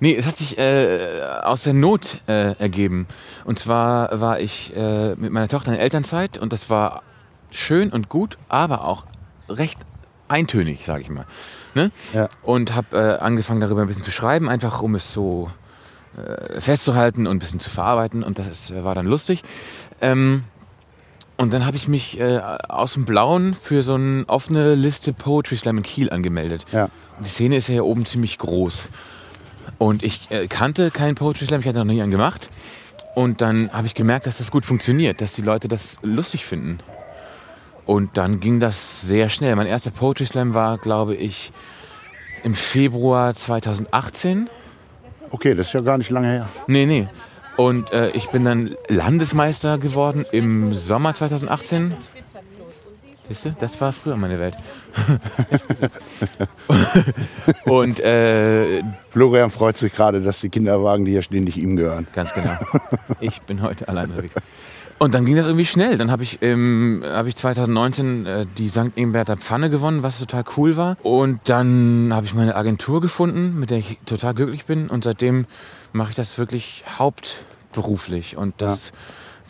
Nee, 0.00 0.16
es 0.16 0.26
hat 0.26 0.36
sich 0.36 0.58
äh, 0.58 1.20
aus 1.42 1.62
der 1.62 1.74
Not 1.74 2.20
äh, 2.26 2.56
ergeben. 2.58 3.06
Und 3.44 3.60
zwar 3.60 4.20
war 4.20 4.40
ich 4.40 4.74
äh, 4.74 5.14
mit 5.14 5.30
meiner 5.30 5.46
Tochter 5.46 5.72
in 5.72 5.78
Elternzeit 5.78 6.38
und 6.38 6.52
das 6.52 6.70
war 6.70 7.02
schön 7.50 7.90
und 7.90 8.08
gut, 8.08 8.36
aber 8.48 8.84
auch 8.84 9.04
recht 9.48 9.78
eintönig, 10.26 10.84
sage 10.84 11.02
ich 11.02 11.10
mal. 11.10 11.26
Ne? 11.74 11.92
Ja. 12.12 12.28
Und 12.42 12.74
habe 12.74 12.96
äh, 12.96 13.18
angefangen 13.22 13.60
darüber 13.60 13.82
ein 13.82 13.86
bisschen 13.86 14.02
zu 14.02 14.10
schreiben, 14.10 14.48
einfach 14.48 14.82
um 14.82 14.96
es 14.96 15.12
so 15.12 15.50
äh, 16.16 16.60
festzuhalten 16.60 17.26
und 17.26 17.36
ein 17.36 17.38
bisschen 17.38 17.60
zu 17.60 17.70
verarbeiten. 17.70 18.24
Und 18.24 18.38
das 18.40 18.48
ist, 18.48 18.84
war 18.84 18.94
dann 18.94 19.06
lustig. 19.06 19.44
Ähm, 20.00 20.44
und 21.36 21.52
dann 21.52 21.66
habe 21.66 21.76
ich 21.76 21.88
mich 21.88 22.20
äh, 22.20 22.40
aus 22.68 22.94
dem 22.94 23.04
Blauen 23.04 23.54
für 23.54 23.82
so 23.82 23.94
eine 23.94 24.24
offene 24.28 24.74
Liste 24.74 25.12
Poetry 25.12 25.56
Slam 25.56 25.78
in 25.78 25.82
Kiel 25.82 26.10
angemeldet. 26.10 26.64
Ja. 26.72 26.84
Und 27.18 27.26
die 27.26 27.30
Szene 27.30 27.56
ist 27.56 27.68
ja 27.68 27.72
hier 27.72 27.84
oben 27.84 28.06
ziemlich 28.06 28.38
groß. 28.38 28.86
Und 29.78 30.02
ich 30.02 30.30
äh, 30.30 30.46
kannte 30.46 30.90
keinen 30.90 31.16
Poetry 31.16 31.46
Slam, 31.46 31.60
ich 31.60 31.66
hatte 31.66 31.78
noch 31.78 31.84
nie 31.84 32.00
einen 32.00 32.12
gemacht. 32.12 32.48
Und 33.14 33.40
dann 33.40 33.72
habe 33.72 33.86
ich 33.86 33.94
gemerkt, 33.94 34.26
dass 34.26 34.38
das 34.38 34.50
gut 34.50 34.64
funktioniert, 34.64 35.20
dass 35.20 35.32
die 35.32 35.42
Leute 35.42 35.68
das 35.68 35.98
lustig 36.02 36.44
finden. 36.44 36.78
Und 37.86 38.16
dann 38.16 38.40
ging 38.40 38.60
das 38.60 39.02
sehr 39.02 39.28
schnell. 39.28 39.54
Mein 39.56 39.66
erster 39.66 39.90
Poetry 39.90 40.26
Slam 40.26 40.54
war, 40.54 40.78
glaube 40.78 41.14
ich, 41.14 41.52
im 42.42 42.54
Februar 42.54 43.34
2018. 43.34 44.48
Okay, 45.30 45.54
das 45.54 45.68
ist 45.68 45.72
ja 45.72 45.80
gar 45.80 45.98
nicht 45.98 46.10
lange 46.10 46.28
her. 46.28 46.48
Nee, 46.66 46.86
nee. 46.86 47.08
Und 47.56 47.92
äh, 47.92 48.10
ich 48.10 48.28
bin 48.30 48.44
dann 48.44 48.76
Landesmeister 48.88 49.78
geworden 49.78 50.24
im 50.32 50.74
Sommer 50.74 51.14
2018. 51.14 51.94
Siehst 53.28 53.46
du, 53.46 53.56
das 53.58 53.80
war 53.80 53.92
früher 53.92 54.16
meine 54.16 54.38
Welt. 54.38 54.54
und 57.64 58.00
äh, 58.00 58.82
Florian 59.10 59.50
freut 59.50 59.78
sich 59.78 59.94
gerade, 59.94 60.20
dass 60.20 60.40
die 60.40 60.50
Kinderwagen, 60.50 61.04
die 61.04 61.12
hier 61.12 61.22
stehen, 61.22 61.44
nicht 61.44 61.56
ihm 61.56 61.76
gehören. 61.76 62.06
Ganz 62.12 62.34
genau. 62.34 62.56
Ich 63.20 63.40
bin 63.42 63.62
heute 63.62 63.88
allein 63.88 64.10
unterwegs. 64.10 64.34
Und 64.98 65.14
dann 65.14 65.24
ging 65.24 65.36
das 65.36 65.46
irgendwie 65.46 65.66
schnell. 65.66 65.98
Dann 65.98 66.10
habe 66.10 66.22
ich, 66.22 66.38
ähm, 66.42 67.02
hab 67.04 67.26
ich 67.26 67.36
2019 67.36 68.26
äh, 68.26 68.46
die 68.58 68.68
St. 68.68 68.92
Ingerberter 68.94 69.36
Pfanne 69.36 69.70
gewonnen, 69.70 70.02
was 70.02 70.18
total 70.18 70.44
cool 70.56 70.76
war. 70.76 70.96
Und 71.02 71.40
dann 71.44 72.10
habe 72.12 72.26
ich 72.26 72.34
meine 72.34 72.54
Agentur 72.54 73.00
gefunden, 73.00 73.58
mit 73.58 73.70
der 73.70 73.78
ich 73.78 73.98
total 74.06 74.34
glücklich 74.34 74.66
bin. 74.66 74.88
Und 74.88 75.04
seitdem 75.04 75.46
mache 75.92 76.10
ich 76.10 76.14
das 76.14 76.38
wirklich 76.38 76.84
hauptberuflich. 76.98 78.36
Und 78.36 78.54
das, 78.58 78.88
ja. 78.88 78.94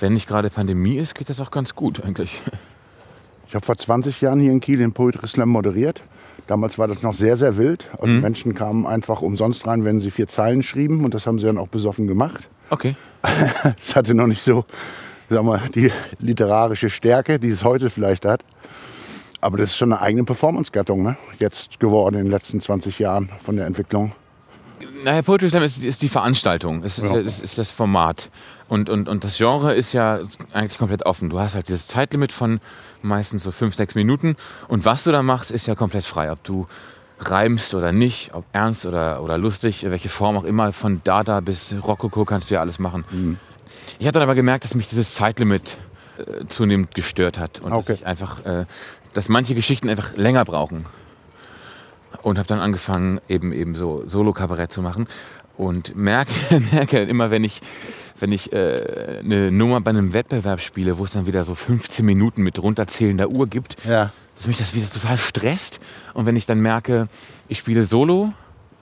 wenn 0.01 0.15
nicht 0.15 0.27
gerade 0.27 0.51
Pandemie 0.51 0.97
ist, 0.97 1.15
geht 1.15 1.29
das 1.29 1.41
auch 1.41 1.51
ganz 1.51 1.75
gut 1.75 2.03
eigentlich. 2.03 2.41
Ich 3.47 3.55
habe 3.55 3.67
vor 3.67 3.77
20 3.77 4.21
Jahren 4.21 4.41
hier 4.41 4.51
in 4.51 4.59
Kiel 4.59 4.79
den 4.79 4.93
Poetry 4.93 5.29
Slam 5.29 5.49
moderiert. 5.49 6.03
Damals 6.49 6.77
war 6.77 6.89
das 6.89 7.03
noch 7.03 7.15
sehr, 7.15 7.37
sehr 7.37 7.57
wild. 7.57 7.89
Also 7.93 8.09
mhm. 8.09 8.21
Menschen 8.21 8.55
kamen 8.55 8.85
einfach 8.87 9.23
umsonst 9.23 9.67
rein, 9.67 9.85
wenn 9.85 10.01
sie 10.01 10.11
vier 10.11 10.27
Zeilen 10.27 10.65
schrieben. 10.65 11.05
Und 11.05 11.15
das 11.15 11.27
haben 11.27 11.39
sie 11.39 11.47
dann 11.47 11.59
auch 11.59 11.69
besoffen 11.69 12.09
gemacht. 12.09 12.49
Okay. 12.71 12.97
Es 13.81 13.95
hatte 13.95 14.15
noch 14.15 14.27
nicht 14.27 14.43
so 14.43 14.65
sag 15.29 15.45
mal, 15.45 15.61
die 15.75 15.91
literarische 16.21 16.91
Stärke, 16.91 17.39
die 17.39 17.51
es 17.51 17.65
heute 17.65 17.91
vielleicht 17.91 18.25
hat. 18.25 18.43
Aber 19.41 19.59
das 19.59 19.71
ist 19.71 19.77
schon 19.77 19.93
eine 19.93 20.01
eigene 20.01 20.25
Performance-Gattung, 20.25 21.03
ne? 21.03 21.17
jetzt 21.39 21.79
geworden 21.79 22.17
in 22.17 22.25
den 22.25 22.31
letzten 22.31 22.61
20 22.61 22.99
Jahren 22.99 23.29
von 23.45 23.57
der 23.57 23.67
Entwicklung. 23.67 24.13
Naja, 25.05 25.21
Poetry 25.23 25.51
Slam 25.51 25.63
ist, 25.63 25.83
ist 25.83 26.01
die 26.01 26.09
Veranstaltung, 26.09 26.83
ist, 26.83 26.99
ja. 26.99 27.15
ist, 27.17 27.43
ist, 27.43 27.59
das 27.59 27.71
Format. 27.71 28.31
Und, 28.69 28.89
und, 28.89 29.07
und 29.09 29.23
das 29.23 29.37
Genre 29.37 29.75
ist 29.75 29.93
ja 29.93 30.21
eigentlich 30.53 30.79
komplett 30.79 31.05
offen. 31.05 31.29
Du 31.29 31.39
hast 31.39 31.55
halt 31.55 31.69
dieses 31.69 31.87
Zeitlimit 31.87 32.33
von 32.33 32.61
meistens 33.03 33.43
so 33.43 33.51
fünf, 33.51 33.75
sechs 33.75 33.95
Minuten. 33.95 34.37
Und 34.69 34.87
was 34.87 35.05
du 35.05 35.13
da 35.13 35.23
machst, 35.23 35.51
ist 35.51 35.67
ja 35.67 35.75
komplett 35.75 36.05
frei. 36.05 36.33
Ob 36.33 36.43
du 36.43 36.67
reimst 37.19 37.75
oder 37.75 37.93
nicht, 37.93 38.35
ob 38.35 38.45
ernst 38.53 38.87
oder, 38.87 39.23
oder 39.23 39.37
lustig, 39.39 39.85
welche 39.89 40.09
Form 40.09 40.37
auch 40.37 40.45
immer, 40.45 40.73
von 40.73 41.03
Dada 41.05 41.41
bis 41.41 41.75
Rokoko 41.87 42.25
kannst 42.25 42.51
du 42.51 42.55
ja 42.55 42.61
alles 42.61 42.79
machen. 42.79 43.05
Mhm. 43.11 43.39
Ich 43.99 44.07
habe 44.07 44.13
dann 44.13 44.23
aber 44.23 44.35
gemerkt, 44.35 44.65
dass 44.65 44.75
mich 44.75 44.89
dieses 44.89 45.15
Zeitlimit 45.15 45.77
äh, 46.19 46.47
zunehmend 46.49 46.95
gestört 46.95 47.39
hat 47.39 47.61
und 47.61 47.73
okay. 47.73 47.87
dass 47.87 47.97
ich 47.99 48.07
einfach, 48.07 48.45
äh, 48.45 48.67
dass 49.13 49.29
manche 49.29 49.55
Geschichten 49.55 49.89
einfach 49.89 50.17
länger 50.17 50.45
brauchen. 50.45 50.87
Und 52.23 52.39
habe 52.39 52.49
dann 52.49 52.61
angefangen, 52.61 53.21
eben 53.29 53.53
eben 53.53 53.75
so 53.75 54.03
Solo-Kabarett 54.07 54.73
zu 54.73 54.81
machen 54.81 55.09
und 55.57 55.95
merke, 55.97 56.33
merke 56.73 57.03
immer, 57.03 57.31
wenn 57.31 57.45
ich, 57.45 57.61
wenn 58.19 58.33
ich 58.33 58.53
äh, 58.53 59.21
eine 59.23 59.51
Nummer 59.51 59.81
bei 59.81 59.91
einem 59.91 60.13
Wettbewerb 60.13 60.61
spiele, 60.61 60.99
wo 60.99 61.05
es 61.05 61.13
dann 61.13 61.27
wieder 61.27 61.45
so 61.45 61.55
15 61.55 62.05
Minuten 62.05 62.43
mit 62.43 62.63
runterzählender 62.63 63.29
Uhr 63.29 63.47
gibt, 63.47 63.77
ja. 63.85 64.13
dass 64.37 64.47
mich 64.47 64.57
das 64.57 64.75
wieder 64.75 64.91
total 64.91 65.19
stresst. 65.19 65.81
Und 66.15 66.27
wenn 66.27 66.37
ich 66.37 66.47
dann 66.47 66.61
merke, 66.61 67.09
ich 67.49 67.59
spiele 67.59 67.85
Solo, 67.85 68.33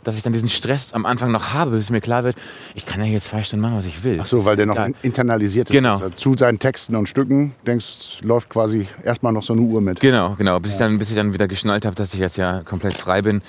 dass 0.04 0.16
ich 0.16 0.22
dann 0.22 0.32
diesen 0.32 0.48
Stress 0.48 0.92
am 0.92 1.06
Anfang 1.06 1.30
noch 1.30 1.52
habe, 1.52 1.72
bis 1.72 1.90
mir 1.90 2.00
klar 2.00 2.24
wird, 2.24 2.36
ich 2.74 2.86
kann 2.86 3.00
ja 3.00 3.06
jetzt 3.06 3.28
zwei 3.28 3.42
Stunden 3.42 3.62
machen, 3.62 3.76
was 3.76 3.86
ich 3.86 4.02
will. 4.04 4.18
Ach 4.20 4.26
so, 4.26 4.44
weil 4.44 4.56
der 4.56 4.66
noch 4.66 4.74
egal. 4.74 4.94
internalisiert 5.02 5.70
ist. 5.70 5.72
Genau. 5.72 5.92
Also 5.92 6.10
zu 6.10 6.34
seinen 6.34 6.58
Texten 6.58 6.96
und 6.96 7.08
Stücken, 7.08 7.54
denkst, 7.66 8.20
läuft 8.22 8.48
quasi 8.48 8.88
erstmal 9.04 9.32
noch 9.32 9.42
so 9.42 9.52
eine 9.52 9.62
Uhr 9.62 9.80
mit. 9.80 10.00
Genau, 10.00 10.34
genau. 10.36 10.58
Bis, 10.60 10.72
ja. 10.72 10.76
ich, 10.76 10.78
dann, 10.80 10.98
bis 10.98 11.10
ich 11.10 11.16
dann 11.16 11.32
wieder 11.32 11.48
geschnallt 11.48 11.84
habe, 11.84 11.94
dass 11.94 12.14
ich 12.14 12.20
jetzt 12.20 12.36
ja 12.36 12.62
komplett 12.62 12.94
frei 12.94 13.22
bin 13.22 13.42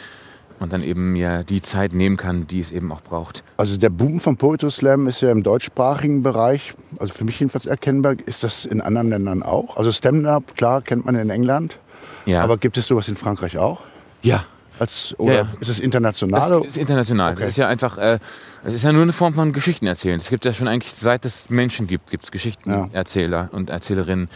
und 0.60 0.72
dann 0.72 0.84
eben 0.84 1.16
ja 1.16 1.44
die 1.44 1.62
Zeit 1.62 1.94
nehmen 1.94 2.18
kann, 2.18 2.48
die 2.48 2.60
es 2.60 2.72
eben 2.72 2.92
auch 2.92 3.02
braucht. 3.02 3.44
Also 3.58 3.78
der 3.78 3.90
Boom 3.90 4.20
von 4.20 4.38
Poetry 4.38 4.72
Slam 4.72 5.08
ist 5.08 5.22
ja 5.22 5.32
im 5.32 5.44
deutschsprachigen 5.44 6.24
Bereich, 6.24 6.74
also 7.00 7.14
für 7.14 7.26
mich 7.26 7.40
jedenfalls 7.40 7.66
erkennbar. 7.66 8.16
Ist 8.26 8.44
das 8.44 8.66
in 8.66 8.82
anderen 8.82 9.10
Ländern 9.10 9.44
auch? 9.44 9.78
Also 9.78 9.92
Stand-Up, 9.92 10.56
klar, 10.56 10.82
kennt 10.82 11.06
man 11.06 11.16
in 11.16 11.30
England. 11.30 11.80
Ja. 12.26 12.42
Aber 12.42 12.58
gibt 12.58 12.78
es 12.78 12.88
sowas 12.88 13.08
in 13.08 13.16
Frankreich 13.18 13.58
auch? 13.58 13.82
Ja, 14.22 14.46
als, 14.80 15.14
oder 15.18 15.34
ja, 15.34 15.42
ja. 15.42 15.48
ist 15.60 15.70
es 15.70 15.80
international? 15.80 16.50
Das 16.50 16.68
ist 16.68 16.78
international. 16.78 17.34
Okay. 17.34 17.42
Das 17.42 17.52
ist 17.52 17.58
ja 17.58 17.68
einfach, 17.68 17.98
äh, 17.98 18.20
es 18.64 18.74
ist 18.74 18.84
ja 18.84 18.92
nur 18.92 19.04
eine 19.04 19.14
Form 19.14 19.34
von 19.34 19.54
Geschichten 19.54 19.88
erzählen. 19.88 20.20
Es 20.20 20.30
gibt 20.30 20.46
ja 20.46 20.54
schon 20.54 20.68
eigentlich, 20.68 20.94
seit 20.94 21.26
es 21.26 21.50
Menschen 21.50 21.88
gibt, 21.88 22.10
gibt 22.10 22.26
es 22.26 22.32
Geschichtenerzähler 22.32 23.50
und 23.52 23.70
Erzählerinnen. 23.70 24.30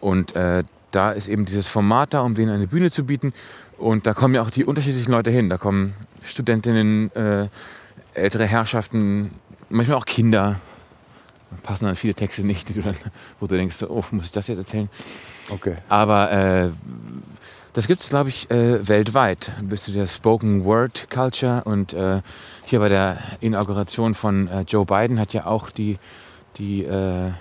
Und 0.00 0.34
äh, 0.36 0.64
da 0.90 1.12
ist 1.12 1.28
eben 1.28 1.44
dieses 1.46 1.66
Format 1.66 2.14
da, 2.14 2.20
um 2.22 2.34
denen 2.34 2.52
eine 2.52 2.66
Bühne 2.66 2.90
zu 2.90 3.04
bieten. 3.04 3.32
Und 3.78 4.06
da 4.06 4.14
kommen 4.14 4.34
ja 4.34 4.42
auch 4.42 4.50
die 4.50 4.64
unterschiedlichen 4.64 5.12
Leute 5.12 5.30
hin. 5.30 5.48
Da 5.48 5.58
kommen 5.58 5.94
Studentinnen, 6.22 7.14
äh, 7.14 7.48
ältere 8.14 8.46
Herrschaften, 8.46 9.30
manchmal 9.68 9.98
auch 9.98 10.06
Kinder. 10.06 10.56
Da 11.50 11.56
passen 11.62 11.84
dann 11.84 11.96
viele 11.96 12.14
Texte 12.14 12.42
nicht, 12.42 12.74
du 12.74 12.80
dann, 12.80 12.96
wo 13.40 13.46
du 13.46 13.56
denkst, 13.56 13.82
oh, 13.82 14.02
muss 14.10 14.26
ich 14.26 14.32
das 14.32 14.46
jetzt 14.48 14.58
erzählen? 14.58 14.88
Okay. 15.50 15.76
Aber 15.88 16.32
äh, 16.32 16.70
das 17.76 17.86
gibt 17.86 18.02
es, 18.02 18.08
glaube 18.08 18.30
ich, 18.30 18.50
äh, 18.50 18.88
weltweit. 18.88 19.52
Bist 19.60 19.86
du 19.86 19.92
der 19.92 20.06
Spoken 20.06 20.64
Word 20.64 21.10
Culture 21.10 21.62
und 21.64 21.92
äh, 21.92 22.22
hier 22.64 22.78
bei 22.78 22.88
der 22.88 23.18
Inauguration 23.40 24.14
von 24.14 24.48
äh, 24.48 24.62
Joe 24.62 24.86
Biden 24.86 25.20
hat 25.20 25.34
ja 25.34 25.44
auch 25.44 25.70
die, 25.70 25.98
die 26.56 26.84
äh, 26.84 27.32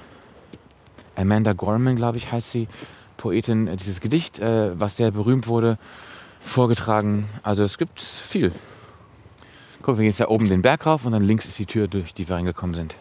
Amanda 1.16 1.54
Gorman, 1.54 1.96
glaube 1.96 2.18
ich, 2.18 2.34
heißt 2.34 2.52
sie, 2.52 2.68
Poetin, 3.16 3.70
äh, 3.70 3.78
dieses 3.78 4.02
Gedicht, 4.02 4.40
äh, 4.40 4.78
was 4.78 4.98
sehr 4.98 5.12
berühmt 5.12 5.48
wurde, 5.48 5.78
vorgetragen. 6.42 7.30
Also 7.42 7.64
es 7.64 7.78
gibt 7.78 8.02
viel. 8.02 8.52
Guck, 9.84 9.96
wir 9.96 10.02
gehen 10.02 10.08
jetzt 10.08 10.20
da 10.20 10.28
oben 10.28 10.50
den 10.50 10.62
Berg 10.62 10.86
rauf 10.86 11.06
und 11.06 11.14
dann 11.14 11.24
links 11.24 11.46
ist 11.46 11.58
die 11.60 11.66
Tür, 11.66 11.88
durch 11.88 12.14
die 12.14 12.28
wir 12.28 12.36
reingekommen 12.36 12.74
sind. 12.74 12.98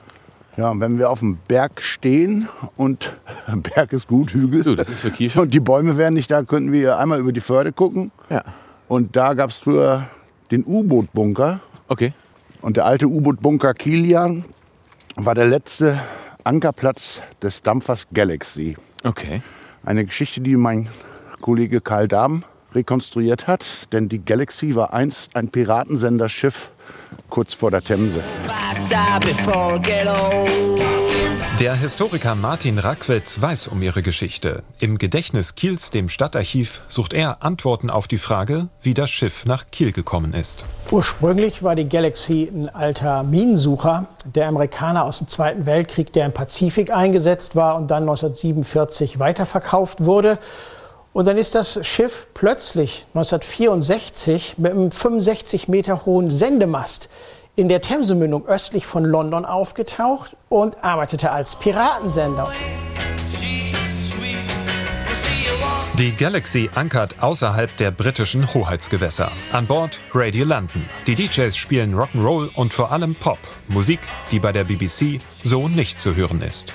Ja, 0.57 0.71
und 0.71 0.81
wenn 0.81 0.99
wir 0.99 1.11
auf 1.11 1.19
dem 1.19 1.39
Berg 1.49 1.83
stehen 1.83 2.49
und 2.77 3.13
Berg 3.75 3.93
ist 3.93 4.07
gut, 4.07 4.33
Hügel. 4.33 4.63
Du, 4.63 4.75
das 4.75 4.89
ist 4.89 5.01
für 5.01 5.11
Kirche. 5.11 5.41
Und 5.41 5.53
die 5.53 5.61
Bäume 5.61 5.97
wären 5.97 6.15
nicht 6.15 6.31
da, 6.31 6.43
könnten 6.43 6.73
wir 6.73 6.99
einmal 6.99 7.19
über 7.19 7.33
die 7.33 7.41
Förde 7.41 7.73
gucken. 7.73 8.13
Ja. 8.31 8.45
Und 8.87 9.17
da 9.17 9.35
gab 9.35 9.51
es 9.51 9.59
früher 9.59 10.05
den 10.51 10.65
U-Boot-Bunker. 10.65 11.61
Okay. 11.89 12.13
Und 12.61 12.77
der 12.77 12.87
alte 12.87 13.07
U-Boot-Bunker 13.07 13.75
Kilian 13.75 14.45
war 15.17 15.35
der 15.35 15.47
letzte 15.47 16.01
Ankerplatz 16.45 17.21
des 17.43 17.63
Dampfers 17.63 18.07
Galaxy. 18.13 18.77
Okay. 19.03 19.43
Eine 19.85 20.05
Geschichte, 20.05 20.41
die 20.41 20.57
mein 20.57 20.89
Kollege 21.41 21.81
Karl 21.81 22.09
Dahm 22.09 22.45
rekonstruiert 22.75 23.47
hat. 23.47 23.93
Denn 23.93 24.09
die 24.09 24.25
Galaxy 24.25 24.75
war 24.75 24.93
einst 24.93 25.37
ein 25.37 25.49
Piratensenderschiff 25.49 26.71
kurz 27.31 27.55
vor 27.55 27.71
der 27.71 27.83
Themse. 27.83 28.23
Der 31.61 31.75
Historiker 31.77 32.35
Martin 32.35 32.79
Rackwitz 32.79 33.41
weiß 33.41 33.69
um 33.69 33.81
ihre 33.81 34.03
Geschichte. 34.03 34.65
Im 34.81 34.99
Gedächtnis 34.99 35.55
Kiels, 35.55 35.93
dem 35.93 36.09
Stadtarchiv, 36.09 36.83
sucht 36.89 37.15
er 37.15 37.45
Antworten 37.45 37.91
auf 37.91 38.09
die 38.09 38.19
Frage, 38.19 38.69
wie 38.83 38.93
das 38.93 39.11
Schiff 39.11 39.45
nach 39.47 39.67
Kiel 39.71 39.93
gekommen 39.93 40.35
ist. 40.35 40.65
Ursprünglich 40.91 41.63
war 41.63 41.77
die 41.77 41.89
Galaxy 41.89 42.51
ein 42.53 42.69
alter 42.69 43.23
Minensucher, 43.23 44.07
der 44.25 44.49
Amerikaner 44.49 45.05
aus 45.05 45.19
dem 45.19 45.29
Zweiten 45.29 45.65
Weltkrieg, 45.65 46.13
der 46.13 46.27
im 46.27 46.33
Pazifik 46.33 46.93
eingesetzt 46.93 47.55
war 47.55 47.77
und 47.77 47.89
dann 47.89 48.03
1947 48.03 49.21
weiterverkauft 49.21 50.05
wurde. 50.05 50.39
Und 51.15 51.29
dann 51.29 51.39
ist 51.39 51.55
das 51.55 51.79
Schiff 51.87 52.27
plötzlich 52.35 53.07
1964 53.15 54.59
mit 54.59 54.73
einem 54.73 54.91
65 54.91 55.69
Meter 55.69 56.05
hohen 56.05 56.29
Sendemast 56.29 57.09
in 57.55 57.69
der 57.69 57.81
Themsemündung 57.81 58.49
östlich 58.49 58.85
von 58.85 59.05
London 59.05 59.45
aufgetaucht 59.45 60.37
und 60.49 60.83
arbeitete 60.83 61.31
als 61.31 61.55
Piratensender. 61.55 62.51
Die 66.01 66.17
Galaxy 66.17 66.69
ankert 66.75 67.23
außerhalb 67.23 67.77
der 67.77 67.93
britischen 67.93 68.53
Hoheitsgewässer. 68.53 69.31
An 69.53 69.67
Bord 69.67 70.01
Radio 70.13 70.45
London. 70.45 70.85
Die 71.07 71.15
DJs 71.15 71.57
spielen 71.57 71.95
Rock'n'Roll 71.95 72.53
und 72.57 72.75
vor 72.75 72.91
allem 72.91 73.15
Pop, 73.15 73.39
Musik, 73.69 74.01
die 74.33 74.41
bei 74.41 74.51
der 74.51 74.65
BBC 74.65 75.21
so 75.45 75.69
nicht 75.69 76.01
zu 76.01 76.17
hören 76.17 76.43
ist. 76.43 76.73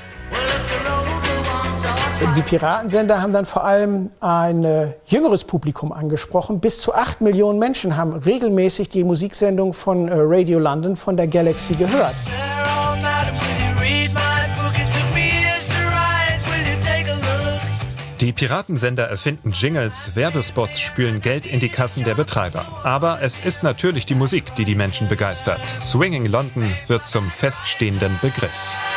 Die 2.35 2.41
Piratensender 2.41 3.21
haben 3.21 3.31
dann 3.31 3.45
vor 3.45 3.63
allem 3.63 4.09
ein 4.19 4.65
äh, 4.65 4.87
jüngeres 5.07 5.45
Publikum 5.45 5.93
angesprochen. 5.93 6.59
Bis 6.59 6.81
zu 6.81 6.93
acht 6.93 7.21
Millionen 7.21 7.59
Menschen 7.59 7.95
haben 7.95 8.13
regelmäßig 8.13 8.89
die 8.89 9.05
Musiksendung 9.05 9.73
von 9.73 10.09
äh, 10.09 10.13
Radio 10.15 10.59
London 10.59 10.97
von 10.97 11.15
der 11.15 11.27
Galaxy 11.27 11.75
gehört. 11.75 12.15
Die 18.19 18.33
Piratensender 18.33 19.05
erfinden 19.05 19.51
Jingles, 19.51 20.13
Werbespots 20.15 20.81
spülen 20.81 21.21
Geld 21.21 21.45
in 21.45 21.61
die 21.61 21.69
Kassen 21.69 22.03
der 22.03 22.15
Betreiber. 22.15 22.65
Aber 22.83 23.19
es 23.21 23.39
ist 23.39 23.63
natürlich 23.63 24.05
die 24.05 24.15
Musik, 24.15 24.55
die 24.55 24.65
die 24.65 24.75
Menschen 24.75 25.07
begeistert. 25.07 25.61
Swinging 25.81 26.25
London 26.25 26.69
wird 26.87 27.07
zum 27.07 27.31
feststehenden 27.31 28.11
Begriff. 28.21 28.88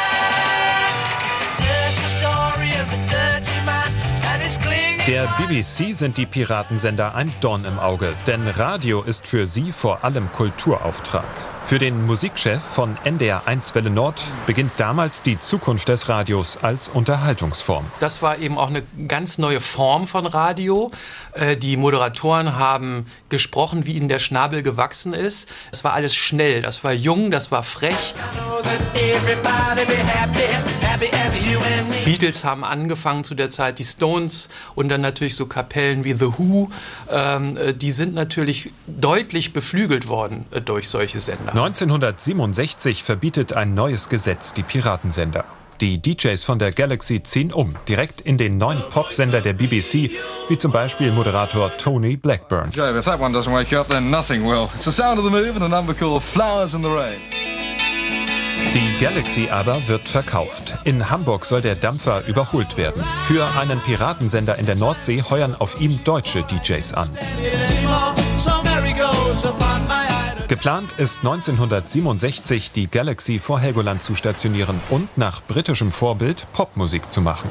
Der 5.09 5.27
BBC 5.37 5.97
sind 5.97 6.17
die 6.17 6.27
Piratensender 6.27 7.17
ein 7.17 7.33
Dorn 7.41 7.65
im 7.65 7.81
Auge, 7.81 8.13
denn 8.29 8.47
Radio 8.47 9.03
ist 9.03 9.27
für 9.27 9.49
sie 9.49 9.73
vor 9.73 10.05
allem 10.05 10.31
Kulturauftrag. 10.31 11.52
Für 11.67 11.79
den 11.79 12.05
Musikchef 12.07 12.61
von 12.61 12.99
NDR 13.05 13.47
1 13.47 13.75
Welle 13.75 13.89
Nord 13.89 14.23
beginnt 14.47 14.73
damals 14.77 15.23
die 15.23 15.41
Zukunft 15.41 15.89
des 15.89 16.09
Radios 16.09 16.59
als 16.61 16.89
Unterhaltungsform. 16.89 17.87
Das 17.99 18.21
war 18.21 18.39
eben 18.39 18.59
auch 18.59 18.69
eine 18.69 18.83
ganz 19.09 19.39
neue 19.39 19.61
Form 19.61 20.07
von 20.07 20.27
Radio. 20.27 20.91
Äh, 21.33 21.57
die 21.57 21.77
Moderatoren 21.77 22.59
haben 22.59 23.07
gesprochen, 23.31 23.87
wie 23.87 23.93
ihnen 23.93 24.09
der 24.09 24.19
Schnabel 24.19 24.63
gewachsen 24.63 25.15
ist. 25.15 25.49
Es 25.71 25.83
war 25.83 25.95
alles 25.95 26.15
schnell, 26.15 26.61
das 26.61 26.85
war 26.85 26.93
jung, 26.93 27.31
das 27.31 27.51
war 27.51 27.63
frech. 27.63 28.15
Beatles 32.05 32.45
haben 32.45 32.65
angefangen 32.65 33.25
zu 33.25 33.35
der 33.35 33.51
Zeit, 33.51 33.79
die 33.79 33.85
Stones 33.85 34.49
und 34.75 34.89
dann 34.89 35.01
natürlich 35.01 35.37
so 35.37 35.47
Kapellen 35.47 36.05
wie 36.05 36.13
The 36.15 36.39
Who. 36.39 36.71
Ähm, 37.11 37.57
äh, 37.57 37.75
die 37.75 37.93
sind 37.93 38.15
natürlich 38.15 38.71
deutlich 38.87 39.53
beflügelt 39.53 40.09
worden 40.09 40.47
äh, 40.51 40.61
durch 40.61 40.89
solche 40.89 41.21
Sender. 41.21 41.52
1967 41.55 43.03
verbietet 43.03 43.53
ein 43.53 43.75
neues 43.75 44.09
Gesetz 44.09 44.55
die 44.55 44.63
Piratensender. 44.63 45.45
Die 45.83 46.01
DJs 46.01 46.43
von 46.45 46.59
der 46.59 46.73
Galaxy 46.73 47.23
ziehen 47.23 47.53
um, 47.53 47.75
direkt 47.87 48.23
in 48.23 48.39
den 48.39 48.57
neuen 48.57 48.81
Popsender 48.89 49.43
der 49.43 49.53
BBC, 49.53 50.11
wie 50.49 50.57
zum 50.57 50.73
Beispiel 50.73 51.13
Moderator 51.13 51.71
Tony 51.77 52.17
Blackburn. 52.17 52.71
Joe, 52.71 52.97
if 52.99 53.05
that 53.05 53.21
one 53.21 53.37
doesn't 53.37 53.55
wake 53.55 53.71
you 53.71 53.79
up, 53.79 53.89
then 53.89 54.11
nothing 54.11 54.45
will. 54.45 54.71
It's 54.75 54.87
the 54.87 54.91
sound 54.91 55.19
of 55.19 55.27
the 55.27 55.31
move 55.31 55.55
and 55.55 55.63
a 55.63 55.69
number 55.69 55.93
called 55.93 56.23
Flowers 56.23 56.75
in 56.75 56.83
the 56.83 56.89
Rain. 56.89 57.21
Die 58.73 58.99
Galaxy 58.99 59.51
aber 59.51 59.77
wird 59.89 60.05
verkauft. 60.05 60.73
In 60.85 61.11
Hamburg 61.11 61.45
soll 61.45 61.61
der 61.61 61.75
Dampfer 61.75 62.25
überholt 62.27 62.79
werden. 62.79 63.05
Für 63.27 63.47
einen 63.61 63.79
Piratensender 63.81 64.57
in 64.57 64.65
der 64.65 64.79
Nordsee 64.79 65.23
heuern 65.29 65.55
auf 65.59 65.79
ihm 65.79 66.03
deutsche 66.05 66.45
DJs 66.45 66.95
an. 66.95 67.11
Geplant 70.53 70.93
ist 70.99 71.21
1967 71.21 72.73
die 72.73 72.91
Galaxy 72.91 73.39
vor 73.39 73.59
Helgoland 73.59 74.03
zu 74.03 74.15
stationieren 74.15 74.83
und 74.91 75.09
nach 75.17 75.41
britischem 75.43 75.91
Vorbild 75.91 76.47
Popmusik 76.53 77.11
zu 77.11 77.23
machen. 77.23 77.49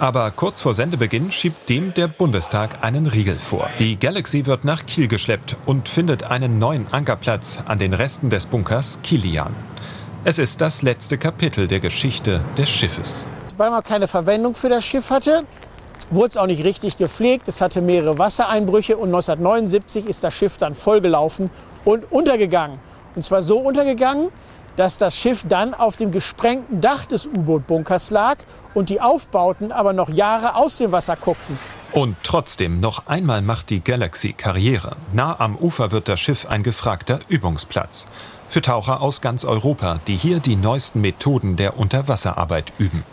Aber 0.00 0.28
kurz 0.32 0.60
vor 0.60 0.74
Sendebeginn 0.74 1.30
schiebt 1.30 1.68
dem 1.68 1.94
der 1.94 2.08
Bundestag 2.08 2.82
einen 2.82 3.06
Riegel 3.06 3.36
vor. 3.36 3.70
Die 3.78 3.96
Galaxy 3.96 4.44
wird 4.44 4.64
nach 4.64 4.86
Kiel 4.86 5.06
geschleppt 5.06 5.56
und 5.66 5.88
findet 5.88 6.24
einen 6.24 6.58
neuen 6.58 6.92
Ankerplatz 6.92 7.60
an 7.64 7.78
den 7.78 7.94
Resten 7.94 8.28
des 8.28 8.46
Bunkers 8.46 8.98
Kilian. 9.04 9.54
Es 10.24 10.40
ist 10.40 10.60
das 10.60 10.82
letzte 10.82 11.16
Kapitel 11.16 11.68
der 11.68 11.78
Geschichte 11.78 12.44
des 12.58 12.68
Schiffes. 12.70 13.24
Weil 13.56 13.70
man 13.70 13.84
keine 13.84 14.08
Verwendung 14.08 14.56
für 14.56 14.68
das 14.68 14.84
Schiff 14.84 15.10
hatte, 15.10 15.44
wurde 16.10 16.28
es 16.28 16.36
auch 16.36 16.46
nicht 16.46 16.64
richtig 16.64 16.96
gepflegt. 16.96 17.48
Es 17.48 17.60
hatte 17.60 17.80
mehrere 17.80 18.18
Wassereinbrüche 18.18 18.96
und 18.96 19.08
1979 19.08 20.06
ist 20.06 20.24
das 20.24 20.34
Schiff 20.34 20.58
dann 20.58 20.74
vollgelaufen 20.74 21.50
und 21.84 22.10
untergegangen. 22.10 22.78
Und 23.14 23.24
zwar 23.24 23.42
so 23.42 23.58
untergegangen, 23.58 24.30
dass 24.76 24.98
das 24.98 25.16
Schiff 25.16 25.44
dann 25.48 25.72
auf 25.74 25.96
dem 25.96 26.10
gesprengten 26.10 26.80
Dach 26.80 27.06
des 27.06 27.26
U-Boot-Bunkers 27.26 28.10
lag 28.10 28.38
und 28.74 28.88
die 28.88 29.00
Aufbauten 29.00 29.72
aber 29.72 29.92
noch 29.92 30.08
Jahre 30.08 30.56
aus 30.56 30.78
dem 30.78 30.92
Wasser 30.92 31.16
guckten. 31.16 31.58
Und 31.92 32.16
trotzdem, 32.24 32.80
noch 32.80 33.06
einmal 33.06 33.40
macht 33.40 33.70
die 33.70 33.82
Galaxy 33.82 34.32
Karriere. 34.32 34.96
Nah 35.12 35.36
am 35.38 35.56
Ufer 35.56 35.92
wird 35.92 36.08
das 36.08 36.18
Schiff 36.18 36.44
ein 36.46 36.64
gefragter 36.64 37.20
Übungsplatz. 37.28 38.06
Für 38.48 38.62
Taucher 38.62 39.00
aus 39.00 39.20
ganz 39.20 39.44
Europa, 39.44 40.00
die 40.08 40.16
hier 40.16 40.40
die 40.40 40.56
neuesten 40.56 41.00
Methoden 41.00 41.56
der 41.56 41.78
Unterwasserarbeit 41.78 42.72
üben. 42.78 43.04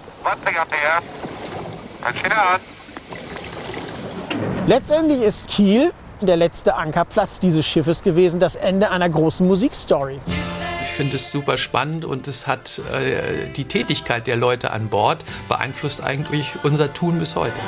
Letztendlich 4.67 5.21
ist 5.21 5.49
Kiel 5.49 5.91
der 6.21 6.37
letzte 6.37 6.75
Ankerplatz 6.75 7.39
dieses 7.39 7.65
Schiffes 7.65 8.03
gewesen, 8.03 8.39
das 8.39 8.55
Ende 8.55 8.91
einer 8.91 9.09
großen 9.09 9.45
Musikstory. 9.47 10.19
Ich 10.83 10.89
finde 10.89 11.15
es 11.15 11.31
super 11.31 11.57
spannend 11.57 12.05
und 12.05 12.27
es 12.27 12.47
hat 12.47 12.79
äh, 12.93 13.51
die 13.55 13.65
Tätigkeit 13.65 14.27
der 14.27 14.35
Leute 14.35 14.71
an 14.71 14.89
Bord 14.89 15.25
beeinflusst 15.49 16.03
eigentlich 16.03 16.53
unser 16.63 16.93
Tun 16.93 17.17
bis 17.17 17.35
heute. 17.35 17.59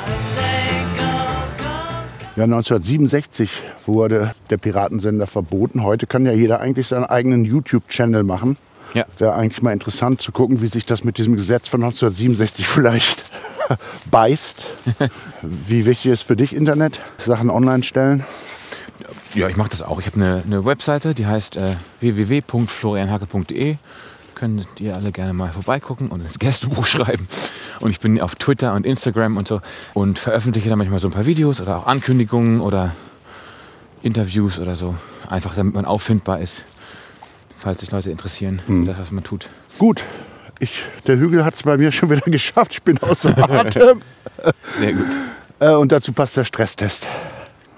Ja, 2.36 2.44
1967 2.44 3.50
wurde 3.86 4.34
der 4.50 4.56
Piratensender 4.56 5.26
verboten. 5.26 5.84
Heute 5.84 6.06
kann 6.06 6.26
ja 6.26 6.32
jeder 6.32 6.60
eigentlich 6.60 6.88
seinen 6.88 7.04
eigenen 7.04 7.44
YouTube-Channel 7.44 8.24
machen. 8.24 8.56
Ja. 8.92 9.06
Wäre 9.18 9.34
eigentlich 9.34 9.62
mal 9.62 9.72
interessant 9.72 10.20
zu 10.20 10.32
gucken, 10.32 10.60
wie 10.60 10.68
sich 10.68 10.86
das 10.86 11.04
mit 11.04 11.18
diesem 11.18 11.36
Gesetz 11.36 11.68
von 11.68 11.82
1967 11.82 12.66
vielleicht 12.68 13.24
beißt. 14.10 14.62
wie 15.42 15.84
wichtig 15.86 16.12
ist 16.12 16.22
für 16.22 16.36
dich 16.36 16.54
Internet? 16.54 17.00
Sachen 17.18 17.50
online 17.50 17.84
stellen? 17.84 18.24
Ja, 19.34 19.48
ich 19.48 19.56
mache 19.56 19.70
das 19.70 19.82
auch. 19.82 19.98
Ich 20.00 20.06
habe 20.06 20.16
eine, 20.16 20.42
eine 20.44 20.64
Webseite, 20.64 21.14
die 21.14 21.26
heißt 21.26 21.56
äh, 21.56 21.74
www.florianhacke.de. 22.00 23.76
Könnt 24.34 24.66
ihr 24.80 24.94
alle 24.96 25.12
gerne 25.12 25.32
mal 25.32 25.52
vorbeigucken 25.52 26.08
und 26.08 26.20
ins 26.20 26.38
Gästebuch 26.38 26.86
schreiben. 26.86 27.28
Und 27.80 27.90
ich 27.90 28.00
bin 28.00 28.20
auf 28.20 28.34
Twitter 28.34 28.74
und 28.74 28.86
Instagram 28.86 29.36
und 29.36 29.48
so 29.48 29.60
und 29.94 30.18
veröffentliche 30.18 30.68
da 30.68 30.76
manchmal 30.76 31.00
so 31.00 31.08
ein 31.08 31.12
paar 31.12 31.26
Videos 31.26 31.60
oder 31.60 31.78
auch 31.78 31.86
Ankündigungen 31.86 32.60
oder 32.60 32.92
Interviews 34.02 34.58
oder 34.58 34.76
so. 34.76 34.94
Einfach 35.28 35.54
damit 35.54 35.74
man 35.74 35.84
auffindbar 35.84 36.40
ist, 36.40 36.64
falls 37.56 37.80
sich 37.80 37.90
Leute 37.90 38.10
interessieren, 38.10 38.60
Hm. 38.66 38.86
das, 38.86 38.98
was 38.98 39.10
man 39.10 39.24
tut. 39.24 39.48
Gut, 39.78 40.02
ich, 40.60 40.82
der 41.06 41.18
Hügel 41.18 41.44
hat 41.44 41.54
es 41.54 41.62
bei 41.62 41.76
mir 41.76 41.92
schon 41.92 42.10
wieder 42.10 42.20
geschafft. 42.26 42.72
Ich 42.72 42.82
bin 42.82 42.98
außer 42.98 43.36
Atem. 43.36 44.02
Sehr 44.78 44.92
gut. 44.92 45.06
Äh, 45.60 45.70
und 45.70 45.92
dazu 45.92 46.12
passt 46.12 46.36
der 46.36 46.44
Stresstest. 46.44 47.06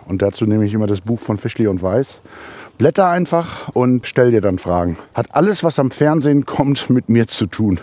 Und 0.07 0.23
dazu 0.23 0.47
nehme 0.47 0.65
ich 0.65 0.75
immer 0.75 0.87
das 0.87 1.01
Buch 1.01 1.21
von 1.21 1.39
Fischli 1.39 1.67
und 1.67 1.83
Weiß. 1.83 2.19
Blätter 2.79 3.09
einfach 3.09 3.69
und 3.71 4.07
stell 4.07 4.31
dir 4.31 4.41
dann 4.41 4.59
Fragen. 4.59 4.99
Hat 5.15 5.35
alles, 5.35 5.65
was 5.65 5.79
am 5.79 5.91
Fernsehen 5.91 6.45
kommt, 6.45 6.91
mit 6.91 7.09
mir 7.09 7.27
zu 7.27 7.47
tun? 7.47 7.81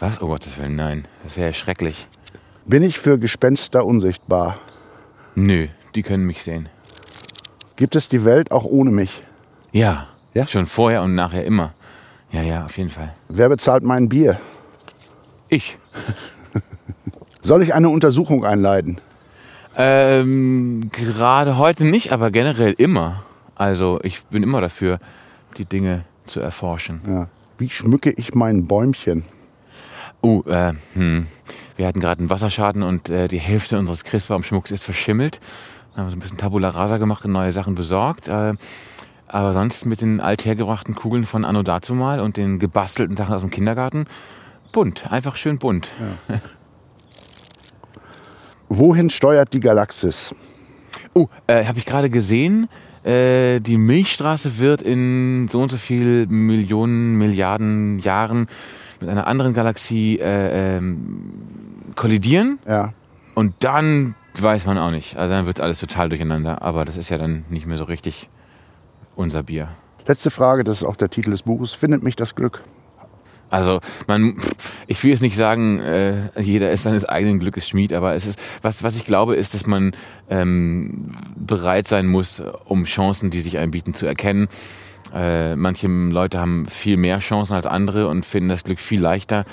Was? 0.00 0.20
Oh 0.20 0.28
Gottes 0.28 0.58
Willen, 0.58 0.76
nein. 0.76 1.04
Das 1.24 1.36
wäre 1.36 1.48
ja 1.48 1.52
schrecklich. 1.54 2.06
Bin 2.66 2.82
ich 2.82 2.98
für 2.98 3.18
Gespenster 3.18 3.86
unsichtbar? 3.86 4.58
Nö, 5.34 5.68
die 5.94 6.02
können 6.02 6.24
mich 6.24 6.42
sehen. 6.42 6.68
Gibt 7.76 7.96
es 7.96 8.08
die 8.08 8.24
Welt 8.24 8.52
auch 8.52 8.64
ohne 8.64 8.90
mich? 8.90 9.22
Ja. 9.72 10.08
Ja? 10.34 10.46
Schon 10.46 10.66
vorher 10.66 11.02
und 11.02 11.14
nachher 11.14 11.44
immer. 11.44 11.72
Ja, 12.30 12.42
ja, 12.42 12.64
auf 12.64 12.76
jeden 12.76 12.90
Fall. 12.90 13.14
Wer 13.28 13.48
bezahlt 13.48 13.82
mein 13.82 14.08
Bier? 14.08 14.38
Ich. 15.48 15.78
Soll 17.42 17.62
ich 17.62 17.74
eine 17.74 17.88
Untersuchung 17.88 18.44
einleiten? 18.44 19.00
Ähm, 19.76 20.90
gerade 20.92 21.56
heute 21.56 21.84
nicht, 21.84 22.12
aber 22.12 22.30
generell 22.30 22.72
immer. 22.72 23.22
Also 23.54 24.00
ich 24.02 24.24
bin 24.24 24.42
immer 24.42 24.60
dafür, 24.60 24.98
die 25.56 25.64
Dinge 25.64 26.04
zu 26.26 26.40
erforschen. 26.40 27.00
Ja. 27.06 27.28
Wie 27.58 27.70
schmücke 27.70 28.10
ich 28.10 28.34
mein 28.34 28.66
Bäumchen? 28.66 29.24
Uh, 30.22 30.42
äh, 30.48 30.74
hm. 30.94 31.26
Wir 31.76 31.86
hatten 31.86 32.00
gerade 32.00 32.20
einen 32.20 32.30
Wasserschaden 32.30 32.82
und 32.82 33.08
äh, 33.08 33.28
die 33.28 33.38
Hälfte 33.38 33.78
unseres 33.78 34.04
Christbaumschmucks 34.04 34.72
ist 34.72 34.82
verschimmelt. 34.82 35.38
Dann 35.94 36.00
haben 36.00 36.06
wir 36.08 36.10
so 36.10 36.16
ein 36.16 36.20
bisschen 36.20 36.38
Tabula 36.38 36.70
Rasa 36.70 36.98
gemacht 36.98 37.24
und 37.24 37.32
neue 37.32 37.52
Sachen 37.52 37.74
besorgt. 37.74 38.26
Äh, 38.26 38.54
aber 39.28 39.52
sonst 39.52 39.86
mit 39.86 40.00
den 40.00 40.20
althergebrachten 40.20 40.94
Kugeln 40.94 41.24
von 41.24 41.44
Anno 41.44 41.62
dazumal 41.62 42.20
und 42.20 42.36
den 42.36 42.58
gebastelten 42.58 43.16
Sachen 43.16 43.34
aus 43.34 43.42
dem 43.42 43.50
Kindergarten 43.50 44.06
bunt, 44.72 45.10
einfach 45.10 45.36
schön 45.36 45.58
bunt. 45.58 45.92
Wohin 48.68 49.10
steuert 49.10 49.52
die 49.52 49.60
Galaxis? 49.60 50.34
Oh, 51.14 51.28
äh, 51.46 51.64
habe 51.64 51.78
ich 51.78 51.86
gerade 51.86 52.10
gesehen. 52.10 52.68
Äh, 53.02 53.60
die 53.60 53.78
Milchstraße 53.78 54.58
wird 54.58 54.82
in 54.82 55.48
so 55.48 55.60
und 55.60 55.70
so 55.70 55.78
viel 55.78 56.26
Millionen, 56.26 57.16
Milliarden 57.16 57.98
Jahren 57.98 58.46
mit 59.00 59.08
einer 59.08 59.26
anderen 59.26 59.54
Galaxie 59.54 60.18
äh, 60.18 60.76
ähm, 60.76 61.32
kollidieren. 61.94 62.58
Ja. 62.66 62.92
Und 63.34 63.54
dann 63.60 64.14
weiß 64.38 64.66
man 64.66 64.78
auch 64.78 64.90
nicht. 64.90 65.16
Also 65.16 65.32
dann 65.32 65.46
wird 65.46 65.60
alles 65.60 65.80
total 65.80 66.08
durcheinander. 66.08 66.62
Aber 66.62 66.84
das 66.84 66.96
ist 66.96 67.08
ja 67.08 67.18
dann 67.18 67.44
nicht 67.48 67.66
mehr 67.66 67.78
so 67.78 67.84
richtig 67.84 68.28
unser 69.18 69.42
Bier. 69.42 69.68
Letzte 70.06 70.30
Frage, 70.30 70.64
das 70.64 70.78
ist 70.78 70.84
auch 70.84 70.96
der 70.96 71.10
Titel 71.10 71.30
des 71.30 71.42
Buches. 71.42 71.74
Findet 71.74 72.02
mich 72.02 72.16
das 72.16 72.34
Glück? 72.34 72.62
Also 73.50 73.80
man, 74.06 74.36
ich 74.86 75.02
will 75.02 75.10
jetzt 75.10 75.22
nicht 75.22 75.36
sagen, 75.36 75.80
äh, 75.80 76.40
jeder 76.40 76.70
ist 76.70 76.82
seines 76.82 77.04
eigenen 77.04 77.38
Glückes 77.38 77.68
Schmied, 77.68 77.92
aber 77.92 78.14
es 78.14 78.26
ist 78.26 78.38
was, 78.62 78.82
was 78.82 78.96
ich 78.96 79.04
glaube, 79.04 79.36
ist, 79.36 79.54
dass 79.54 79.66
man 79.66 79.92
ähm, 80.28 81.12
bereit 81.34 81.88
sein 81.88 82.06
muss, 82.06 82.42
um 82.66 82.84
Chancen, 82.84 83.30
die 83.30 83.40
sich 83.40 83.58
einem 83.58 83.70
bieten, 83.70 83.94
zu 83.94 84.06
erkennen. 84.06 84.48
Äh, 85.14 85.56
manche 85.56 85.88
Leute 85.88 86.38
haben 86.38 86.66
viel 86.66 86.98
mehr 86.98 87.18
Chancen 87.20 87.54
als 87.54 87.66
andere 87.66 88.08
und 88.08 88.26
finden 88.26 88.50
das 88.50 88.64
Glück 88.64 88.80
viel 88.80 89.00
leichter. 89.00 89.44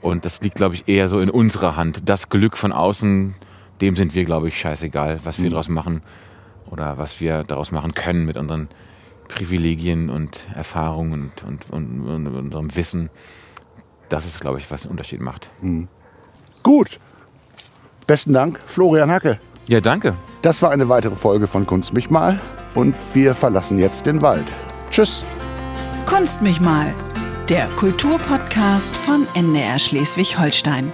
Und 0.00 0.24
das 0.24 0.40
liegt, 0.40 0.56
glaube 0.56 0.74
ich, 0.74 0.88
eher 0.88 1.08
so 1.08 1.18
in 1.20 1.30
unserer 1.30 1.76
Hand. 1.76 2.08
Das 2.08 2.30
Glück 2.30 2.56
von 2.56 2.72
außen, 2.72 3.34
dem 3.80 3.96
sind 3.96 4.14
wir, 4.14 4.24
glaube 4.24 4.48
ich, 4.48 4.58
scheißegal, 4.58 5.20
was 5.24 5.42
wir 5.42 5.50
daraus 5.50 5.68
machen 5.68 6.02
oder 6.70 6.98
was 6.98 7.20
wir 7.20 7.44
daraus 7.44 7.72
machen 7.72 7.94
können 7.94 8.24
mit 8.24 8.36
unseren 8.36 8.68
Privilegien 9.28 10.10
und 10.10 10.46
Erfahrungen 10.54 11.32
und, 11.46 11.70
und, 11.70 11.70
und, 11.70 12.26
und 12.26 12.34
unserem 12.34 12.76
Wissen. 12.76 13.10
Das 14.08 14.26
ist, 14.26 14.40
glaube 14.40 14.58
ich, 14.58 14.70
was 14.70 14.82
den 14.82 14.90
Unterschied 14.90 15.20
macht. 15.20 15.50
Gut. 16.62 16.98
Besten 18.06 18.32
Dank, 18.32 18.60
Florian 18.66 19.10
Hacke. 19.10 19.40
Ja, 19.66 19.80
danke. 19.80 20.14
Das 20.42 20.60
war 20.60 20.70
eine 20.70 20.88
weitere 20.88 21.16
Folge 21.16 21.46
von 21.46 21.66
Kunst 21.66 21.94
mich 21.94 22.10
mal 22.10 22.38
und 22.74 22.94
wir 23.14 23.34
verlassen 23.34 23.78
jetzt 23.78 24.04
den 24.06 24.20
Wald. 24.20 24.46
Tschüss. 24.90 25.24
Kunst 26.06 26.42
mich 26.42 26.60
mal, 26.60 26.94
der 27.48 27.68
Kulturpodcast 27.76 28.94
von 28.96 29.26
NDR 29.34 29.78
Schleswig-Holstein. 29.78 30.92